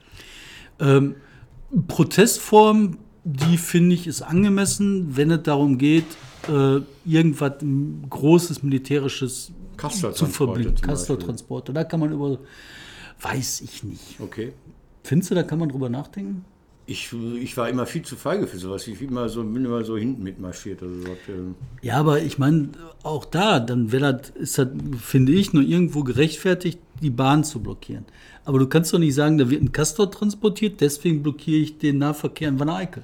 [0.80, 1.16] Ähm,
[1.88, 6.06] Protestform, die finde ich ist angemessen, wenn es darum geht,
[6.48, 7.54] äh, irgendwas
[8.10, 9.52] großes militärisches
[9.90, 11.74] zu zum Kassler-Transporte.
[11.74, 12.40] Da kann man über,
[13.22, 14.20] weiß ich nicht.
[14.20, 14.54] Okay.
[15.04, 16.46] Findest du, da kann man drüber nachdenken?
[16.88, 18.88] Ich, ich war immer viel zu feige für sowas.
[18.88, 20.82] Ich immer so, bin immer so hinten mitmarschiert.
[20.82, 21.32] Oder so.
[21.32, 22.70] Ähm, Ja, aber ich meine,
[23.04, 24.68] auch da, dann wäre das, ist das,
[25.00, 28.06] finde ich, nur irgendwo gerechtfertigt, die Bahn zu blockieren.
[28.46, 32.00] Aber du kannst doch nicht sagen, da wird ein Castor transportiert, deswegen blockiere ich den
[32.00, 33.04] Nahverkehr in Wanne-Eickel.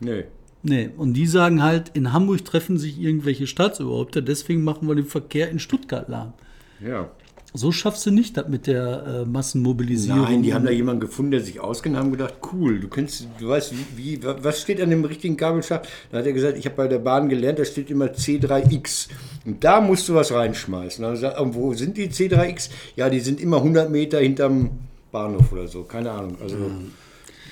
[0.00, 0.24] Nee.
[0.62, 5.04] Nee, und die sagen halt, in Hamburg treffen sich irgendwelche Staatsoberhäupter, deswegen machen wir den
[5.06, 6.32] Verkehr in Stuttgart lahm.
[6.80, 7.10] Ja.
[7.56, 10.22] So schaffst du nicht das mit der äh, Massenmobilisierung.
[10.22, 13.48] Nein, die haben da jemanden gefunden, der sich auskennt, haben gedacht, cool, du kennst, du
[13.48, 15.88] weißt, wie, wie, was steht an dem richtigen Kabelschacht?
[16.12, 19.08] Da hat er gesagt, ich habe bei der Bahn gelernt, da steht immer C3X.
[19.44, 21.02] Und da musst du was reinschmeißen.
[21.02, 22.70] Dann gesagt, und wo sind die C3X?
[22.96, 24.70] Ja, die sind immer 100 Meter hinterm
[25.10, 26.36] Bahnhof oder so, keine Ahnung.
[26.42, 26.56] Also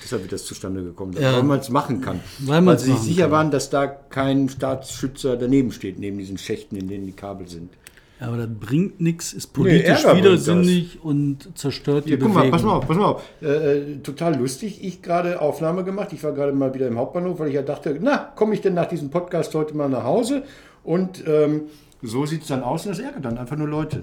[0.02, 1.32] deshalb wird das zustande gekommen, Ja.
[1.34, 2.20] weil man es machen kann.
[2.40, 3.30] Weil man's sie sich sicher kann.
[3.30, 7.70] waren, dass da kein Staatsschützer daneben steht, neben diesen Schächten, in denen die Kabel sind.
[8.20, 12.28] Ja, aber das bringt nichts, ist Nee, politisch uns widersinnig und zerstört die Hier, guck
[12.28, 12.50] Bewegung.
[12.50, 13.22] mal, pass mal auf, pass mal auf.
[13.42, 14.84] Äh, äh, total lustig.
[14.84, 16.12] Ich gerade Aufnahme gemacht.
[16.12, 18.74] Ich war gerade mal wieder im Hauptbahnhof, weil ich ja dachte, na, komme ich denn
[18.74, 20.44] nach diesem Podcast heute mal nach Hause?
[20.84, 21.62] Und ähm,
[22.02, 24.02] so sieht es dann aus und das ärgert dann einfach nur Leute.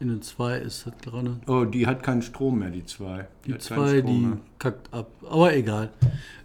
[0.00, 1.36] In den zwei ist das gerade.
[1.46, 3.28] Oh, die hat keinen Strom mehr, die zwei.
[3.44, 4.38] Die keinen zwei, die mehr.
[4.58, 5.10] kackt ab.
[5.28, 5.90] Aber egal.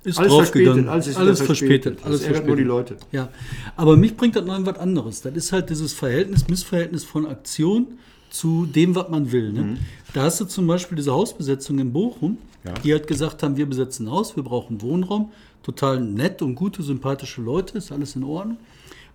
[0.04, 0.86] Ist Alles draufgegangen.
[0.86, 1.84] verspätet, alles ist alles verspätet.
[1.84, 2.06] verspätet.
[2.06, 2.48] Alles Das ärgert verspätet.
[2.48, 2.98] nur die Leute.
[3.14, 3.30] Ja,
[3.78, 5.22] aber mich bringt das noch was anderes.
[5.22, 7.88] Das ist halt dieses Verhältnis, Missverhältnis von Aktion
[8.30, 9.54] zu dem, was man will.
[9.54, 9.78] Ne?
[10.14, 12.38] Da hast du zum Beispiel diese Hausbesetzung in Bochum, Mhm.
[12.66, 12.74] Ja.
[12.84, 15.32] die halt gesagt haben, wir besetzen ein Haus, wir brauchen Wohnraum.
[15.64, 18.58] Total nett und gute, sympathische Leute, ist alles in Ordnung.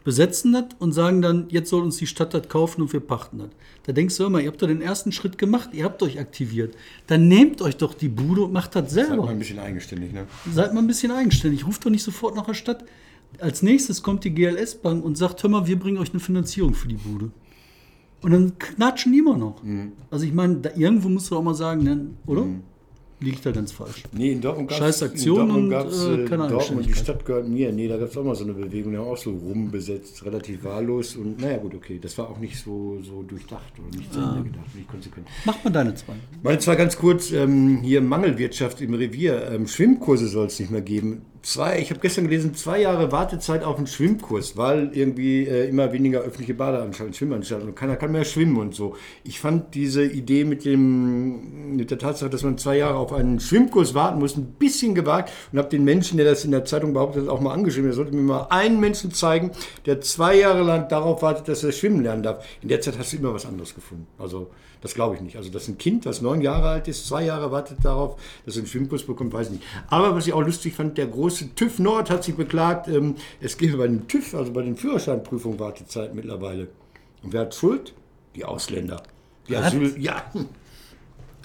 [0.04, 3.38] Besetzen das und sagen dann, jetzt soll uns die Stadt das kaufen und wir pachten
[3.38, 3.48] das.
[3.84, 6.74] Da denkst du immer, ihr habt doch den ersten Schritt gemacht, ihr habt euch aktiviert.
[7.06, 9.24] Dann nehmt euch doch die Bude und macht das Seid selber.
[9.24, 10.26] mal ein bisschen eigenständig, ne?
[10.52, 11.66] Seid mal ein bisschen eigenständig.
[11.66, 12.84] Ruft doch nicht sofort nach der Stadt.
[13.38, 16.88] Als nächstes kommt die GLS-Bank und sagt, hör mal, wir bringen euch eine Finanzierung für
[16.88, 17.30] die Bude.
[18.22, 19.62] Und dann knatschen die immer noch.
[19.62, 19.92] Mhm.
[20.10, 22.46] Also ich meine, da, irgendwo musst du auch mal sagen, ne, oder?
[23.22, 24.04] Liegt da ganz falsch.
[24.12, 26.94] Nee, in Dortmund gab es Aktion und, gab's, äh, äh, keine Dortmund, die.
[26.94, 27.70] Stadt gehört mir.
[27.70, 30.64] Nee, da gab es auch mal so eine Bewegung, die haben auch so rumbesetzt, relativ
[30.64, 31.16] wahllos.
[31.16, 34.44] Und naja, gut, okay, das war auch nicht so, so durchdacht oder nicht zu Ende
[34.44, 35.26] gedacht, nicht konsequent.
[35.44, 36.14] Mach mal deine zwei.
[36.42, 40.80] Meine zwar ganz kurz, ähm, hier Mangelwirtschaft im Revier, ähm, Schwimmkurse soll es nicht mehr
[40.80, 41.22] geben.
[41.42, 45.90] Zwei, ich habe gestern gelesen, zwei Jahre Wartezeit auf einen Schwimmkurs, weil irgendwie äh, immer
[45.90, 48.94] weniger öffentliche Badeanstalten, Schwimmanstalten und keiner kann mehr schwimmen und so.
[49.24, 53.40] Ich fand diese Idee mit, dem, mit der Tatsache, dass man zwei Jahre auf einen
[53.40, 56.92] Schwimmkurs warten muss, ein bisschen gewagt und habe den Menschen, der das in der Zeitung
[56.92, 57.88] behauptet hat, auch mal angeschrieben.
[57.88, 59.53] Er sollte mir mal einen Menschen zeigen,
[59.87, 62.44] der zwei Jahre lang darauf wartet, dass er schwimmen lernen darf.
[62.61, 64.07] In der Zeit hast du immer was anderes gefunden.
[64.18, 64.50] Also
[64.83, 65.37] das glaube ich nicht.
[65.37, 68.61] Also dass ein Kind, das neun Jahre alt ist, zwei Jahre wartet darauf, dass er
[68.61, 69.64] einen Schwimmkurs bekommt, weiß ich nicht.
[69.88, 73.56] Aber was ich auch lustig fand, der große TÜV Nord hat sich beklagt, ähm, es
[73.56, 76.68] gebe bei den TÜV, also bei den Führerscheinprüfungen Wartezeit mittlerweile.
[77.22, 77.94] Und wer hat Schuld?
[78.34, 79.02] Die Ausländer.
[79.48, 80.24] Die Asyl, ja.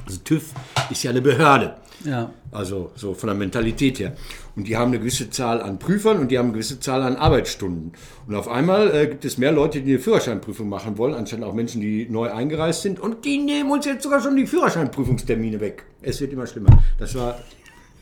[0.06, 0.54] Also TÜV
[0.92, 1.76] ist ja eine Behörde.
[2.04, 2.32] Ja.
[2.52, 4.16] Also so von der Mentalität her.
[4.56, 7.16] Und die haben eine gewisse Zahl an Prüfern und die haben eine gewisse Zahl an
[7.16, 7.94] Arbeitsstunden.
[8.28, 11.54] Und auf einmal äh, gibt es mehr Leute, die eine Führerscheinprüfung machen wollen, anstatt auch
[11.54, 13.00] Menschen, die neu eingereist sind.
[13.00, 15.86] Und die nehmen uns jetzt sogar schon die Führerscheinprüfungstermine weg.
[16.02, 16.84] Es wird immer schlimmer.
[17.00, 17.40] Das war.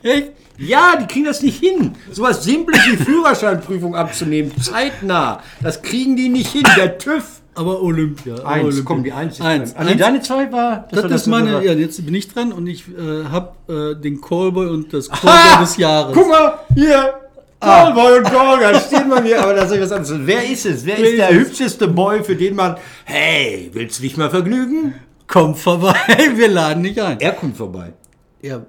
[0.04, 0.32] Echt?
[0.58, 1.96] Ja, die kriegen das nicht hin.
[2.12, 5.42] So was Simples wie Führerscheinprüfung abzunehmen, zeitnah.
[5.62, 6.63] Das kriegen die nicht hin.
[6.78, 7.42] Der TÜV.
[7.56, 8.36] Aber Olympia.
[8.36, 8.84] aber Eins, Olympia.
[8.86, 9.34] komm, die Eins.
[9.36, 9.74] ist Eins.
[9.74, 9.82] dran.
[9.82, 10.02] Ah, nee, Eins.
[10.02, 10.88] deine zwei war.
[10.92, 14.22] Das, war ist meine, ja, jetzt bin ich dran und ich äh, habe äh, den
[14.22, 16.13] Callboy und das Callboy des Jahres.
[16.16, 17.13] Guck mal, hier.
[17.60, 20.20] Callboy und Gorga stehen wir hier, aber das ist was anderes.
[20.26, 20.86] Wer ist es?
[20.86, 24.96] Wer ist der hübscheste Boy, für den man, hey, willst du dich mal vergnügen?
[25.28, 25.96] Komm vorbei,
[26.36, 27.20] wir laden dich ein.
[27.20, 27.94] Er kommt vorbei.
[28.44, 28.62] Ja, äh,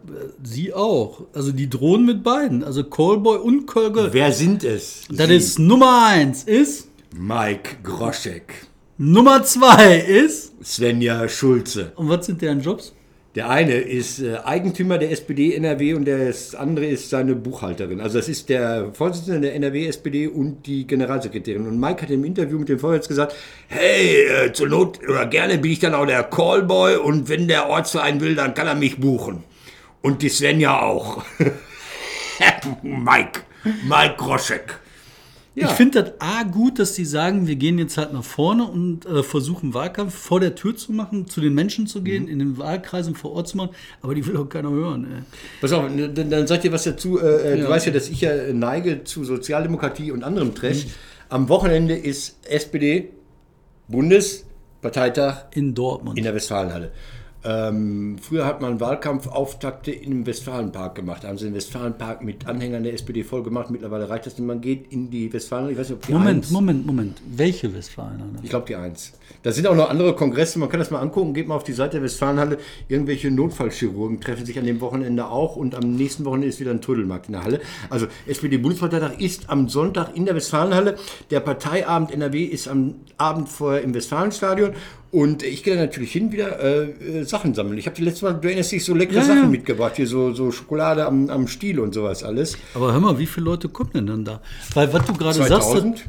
[0.43, 1.23] sie auch.
[1.35, 2.63] Also die drohen mit beiden.
[2.63, 4.13] Also Callboy und Callgirl.
[4.13, 5.03] Wer sind es?
[5.11, 5.35] Das Sie.
[5.37, 8.55] ist Nummer eins ist, Mike Groschek,
[8.99, 11.93] Nummer zwei ist, Svenja Schulze.
[11.97, 12.95] und was sind deren Jobs?
[13.35, 18.01] Der eine ist äh, Eigentümer der SPD NRW und das andere ist seine Buchhalterin.
[18.01, 21.67] Also das ist der Vorsitzende der NRW SPD und die Generalsekretärin.
[21.67, 23.35] Und Mike hat im Interview mit dem Vorwärts gesagt,
[23.67, 27.69] hey, äh, zur Not oder gerne bin ich dann auch der Callboy und wenn der
[27.69, 29.43] Ortsverein will, dann kann er mich buchen.
[30.05, 31.25] Und die Svenja auch.
[32.83, 33.41] Mike,
[33.89, 34.79] Mike Groschek.
[35.55, 35.69] Ja.
[35.69, 39.07] Ich finde das A gut, dass die sagen, wir gehen jetzt halt nach vorne und
[39.07, 42.05] äh, versuchen Wahlkampf vor der Tür zu machen, zu den Menschen zu Mhm.
[42.05, 43.71] gehen, in den Wahlkreisen vor Ort zu machen,
[44.03, 45.05] aber die will auch keiner hören.
[45.05, 45.23] Ey.
[45.61, 47.21] Pass auf, dann, dann sag dir was dazu.
[47.21, 47.65] Äh, äh, Ja.
[47.65, 50.87] Du weißt ja, dass ich ja neige zu Sozialdemokratie und anderem Trash.
[51.29, 53.11] Am Wochenende ist SPD
[53.87, 56.19] Bundesparteitag In Dortmund.
[56.19, 56.91] in der Westfalenhalle.
[57.47, 61.25] Ähm, früher hat man Wahlkampfauftakte im Westfalenpark gemacht.
[61.25, 63.71] Da haben sie den Westfalenpark mit Anhängern der SPD voll gemacht.
[63.71, 64.47] Mittlerweile reicht das nicht.
[64.47, 67.23] Man geht in die Westfalen, ich weiß nicht, ob die Moment, Eins- Moment, Moment.
[67.27, 68.33] Welche Westfalenhalle?
[68.43, 69.13] Ich glaube die Eins.
[69.43, 71.73] Da sind auch noch andere Kongresse, man kann das mal angucken, geht mal auf die
[71.75, 72.59] Seite der Westfalenhalle.
[72.89, 76.81] Irgendwelche Notfallchirurgen treffen sich an dem Wochenende auch und am nächsten Wochenende ist wieder ein
[76.81, 77.61] Trödelmarkt in der Halle.
[77.91, 80.97] Also SPD-Bundesparteitag ist am Sonntag in der Westfalenhalle.
[81.31, 84.73] Der Parteiabend NRW ist am Abend vorher im Westfalenstadion.
[85.15, 87.79] Und ich gehe natürlich hin wieder äh, äh, Sachen sammeln.
[87.79, 89.47] Ich habe die letzte Mal, du erinnerst dich, so leckere Ja, Sachen ja.
[89.47, 89.93] mitgebracht.
[89.95, 92.59] Hier so, so Schokolade am, am Stiel und sowas alles.
[92.75, 94.41] Aber hör mal, wie viele Leute kommen denn dann da?
[94.75, 95.99] Weil was du gerade sagst, 2000?
[95.99, 96.05] das,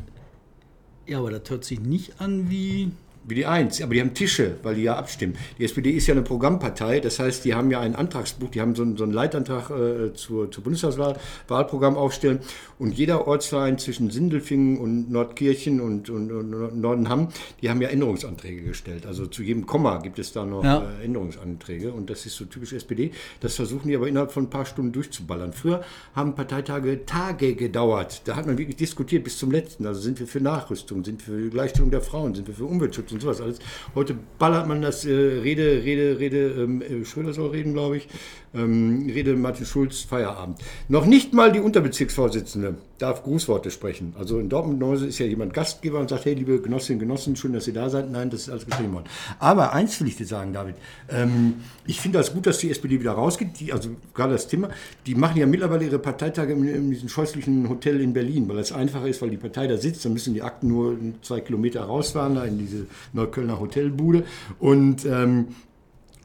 [1.06, 2.94] ja, aber das hört sich nicht an wie.
[3.28, 5.34] Wie die Eins, aber die haben Tische, weil die ja abstimmen.
[5.58, 8.76] Die SPD ist ja eine Programmpartei, das heißt, die haben ja ein Antragsbuch, die haben
[8.76, 12.40] so einen, so einen Leitantrag äh, zur, zur Bundestagswahl, Wahlprogramm aufstellen
[12.78, 17.30] und jeder Ortsverein zwischen Sindelfingen und Nordkirchen und, und, und Nordenham,
[17.64, 19.08] die haben ja Änderungsanträge gestellt.
[19.08, 20.84] Also zu jedem Komma gibt es da noch Ja.
[21.02, 23.10] äh, Änderungsanträge und das ist so typisch SPD.
[23.40, 25.52] Das versuchen die aber innerhalb von ein paar Stunden durchzuballern.
[25.52, 25.84] Früher
[26.14, 28.22] haben Parteitage Tage gedauert.
[28.26, 29.88] Da hat man wirklich diskutiert bis zum letzten.
[29.88, 33.15] Also sind wir für Nachrüstung, sind wir für Gleichstellung der Frauen, sind wir für Umweltschutz
[33.16, 33.60] und sowas alles.
[33.96, 38.08] Heute ballert man das äh, Rede, Rede, Rede, ähm, äh, Schröder soll reden, glaube ich.
[38.54, 40.60] Ähm, Rede Martin Schulz, Feierabend.
[40.88, 44.14] Noch nicht mal die Unterbezirksvorsitzende darf Grußworte sprechen.
[44.18, 47.54] Also in Dortmund-Neuse ist ja jemand Gastgeber und sagt, hey, liebe Genossinnen und Genossen, schön,
[47.54, 48.10] dass ihr da seid.
[48.10, 49.06] Nein, das ist alles geschrieben worden.
[49.40, 50.76] Aber eins will ich dir sagen, David.
[51.10, 51.56] Ähm,
[51.86, 53.60] ich finde das gut, dass die SPD wieder rausgeht.
[53.60, 54.70] Die, also gerade das Thema,
[55.06, 58.72] die machen ja mittlerweile ihre Parteitage in, in diesem scheußlichen Hotel in Berlin, weil das
[58.72, 60.06] einfacher ist, weil die Partei da sitzt.
[60.06, 64.24] Dann müssen die Akten nur zwei Kilometer rausfahren, da in diese Neuköllner Hotelbude.
[64.60, 65.48] Und ähm,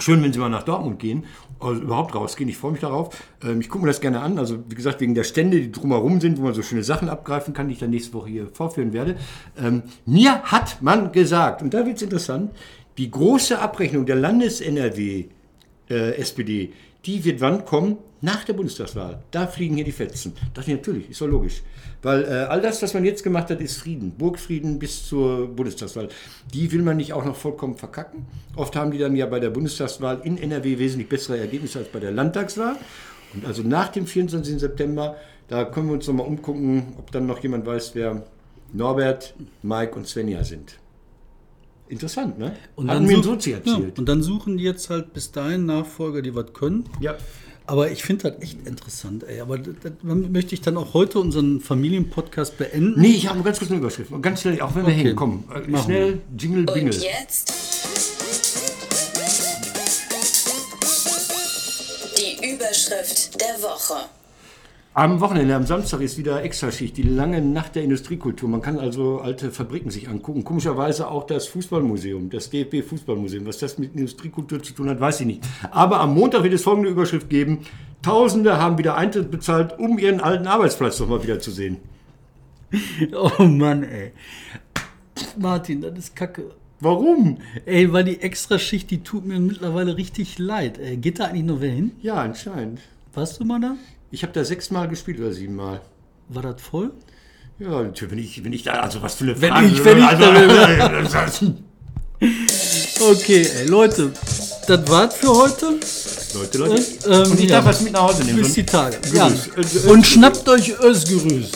[0.01, 1.25] Schön, wenn Sie mal nach Dortmund gehen,
[1.61, 2.49] also überhaupt rausgehen.
[2.49, 3.17] Ich freue mich darauf.
[3.43, 4.39] Ähm, ich gucke mir das gerne an.
[4.39, 7.55] Also, wie gesagt, wegen der Stände, die drumherum sind, wo man so schöne Sachen abgreifen
[7.55, 9.17] kann, die ich dann nächste Woche hier vorführen werde.
[9.59, 12.53] Ähm, mir hat man gesagt, und da wird es interessant,
[12.99, 15.27] die große Abrechnung der Landes-NRW
[15.91, 16.73] äh, SPD,
[17.05, 17.99] die wird wann kommen?
[18.23, 19.23] Nach der Bundestagswahl.
[19.31, 20.35] Da fliegen hier die Fetzen.
[20.53, 21.63] dachte ich natürlich, ist doch logisch.
[22.03, 24.13] Weil äh, all das, was man jetzt gemacht hat, ist Frieden.
[24.13, 26.09] Burgfrieden bis zur Bundestagswahl.
[26.53, 28.27] Die will man nicht auch noch vollkommen verkacken.
[28.57, 31.99] Oft haben die dann ja bei der Bundestagswahl in NRW wesentlich bessere Ergebnisse als bei
[31.99, 32.77] der Landtagswahl.
[33.33, 34.59] Und also nach dem 24.
[34.59, 35.17] September,
[35.49, 38.23] da können wir uns nochmal umgucken, ob dann noch jemand weiß, wer
[38.73, 40.79] Norbert, Mike und Svenja sind.
[41.91, 42.55] Interessant, ne?
[42.87, 43.99] Hatten mir ein such- Sozi ja, erzählt.
[43.99, 46.85] und dann suchen die jetzt halt bis dahin Nachfolger, die was können.
[47.01, 47.17] Ja.
[47.67, 49.41] Aber ich finde das echt interessant, ey.
[49.41, 53.01] Aber das, das möchte ich dann auch heute unseren Familienpodcast beenden.
[53.01, 54.11] Nee, ich habe ganz kurz eine Überschrift.
[54.11, 55.03] Und Ganz schnell, auch wenn wir Okay.
[55.05, 55.17] hängen.
[55.17, 56.95] Komm, äh, Machen schnell, Jingle, Und Bingle.
[57.01, 57.53] jetzt
[62.19, 64.05] die Überschrift der Woche.
[64.93, 68.49] Am Wochenende, am Samstag ist wieder Extraschicht, die lange Nacht der Industriekultur.
[68.49, 70.43] Man kann also alte Fabriken sich angucken.
[70.43, 73.47] Komischerweise auch das Fußballmuseum, das DFB Fußballmuseum.
[73.47, 75.45] Was das mit Industriekultur zu tun hat, weiß ich nicht.
[75.71, 77.61] Aber am Montag wird es folgende Überschrift geben.
[78.03, 81.77] Tausende haben wieder Eintritt bezahlt, um ihren alten Arbeitsplatz noch mal wieder zu sehen.
[83.13, 84.13] Oh Mann, ey.
[85.37, 86.51] Martin, das ist kacke.
[86.81, 87.39] Warum?
[87.65, 90.79] Ey, weil die Extraschicht, die tut mir mittlerweile richtig leid.
[90.79, 91.93] Ey, geht da eigentlich noch wer hin?
[92.01, 92.81] Ja, anscheinend.
[93.13, 93.77] Warst du mal da?
[94.11, 95.81] Ich habe da sechsmal gespielt oder siebenmal.
[96.29, 96.93] War das voll?
[97.59, 99.67] Ja, natürlich, wenn ich, wenn ich da, also was für eine Wenn Frage.
[99.69, 101.55] ich- wenn ich also, also,
[103.13, 104.13] Okay, ey, Leute,
[104.67, 105.79] das war's für heute.
[106.35, 106.83] Leute, Leute.
[107.07, 107.57] Ähm, Und ich ja.
[107.57, 108.43] darf was mit nach Hause nehmen.
[108.43, 108.99] Bis die Tage.
[109.15, 109.31] Ja.
[109.89, 111.49] Und schnappt euch Özgerüß.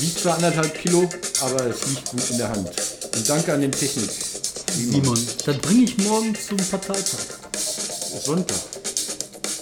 [0.00, 1.08] Wiegt zwar anderthalb Kilo,
[1.40, 2.68] aber es liegt gut in der Hand.
[3.16, 4.10] Und danke an den Technik.
[4.72, 7.18] Simon, das bringe ich morgen zum Parteitag.
[7.54, 8.56] Ist Sonntag.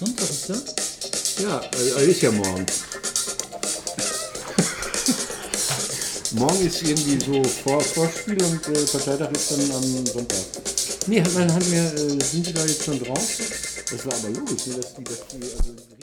[0.01, 0.57] Sonntag ist ja?
[1.39, 2.67] Ja, äh, ist ja morgen.
[6.33, 10.39] morgen ist irgendwie so Vor Vorspiel und äh, Parteitag ist dann am Sonntag.
[11.07, 13.21] Nee, hat man hat mir, äh, sind die da jetzt schon drauf?
[13.91, 15.96] Das war aber logisch, ne, dass die, dass die also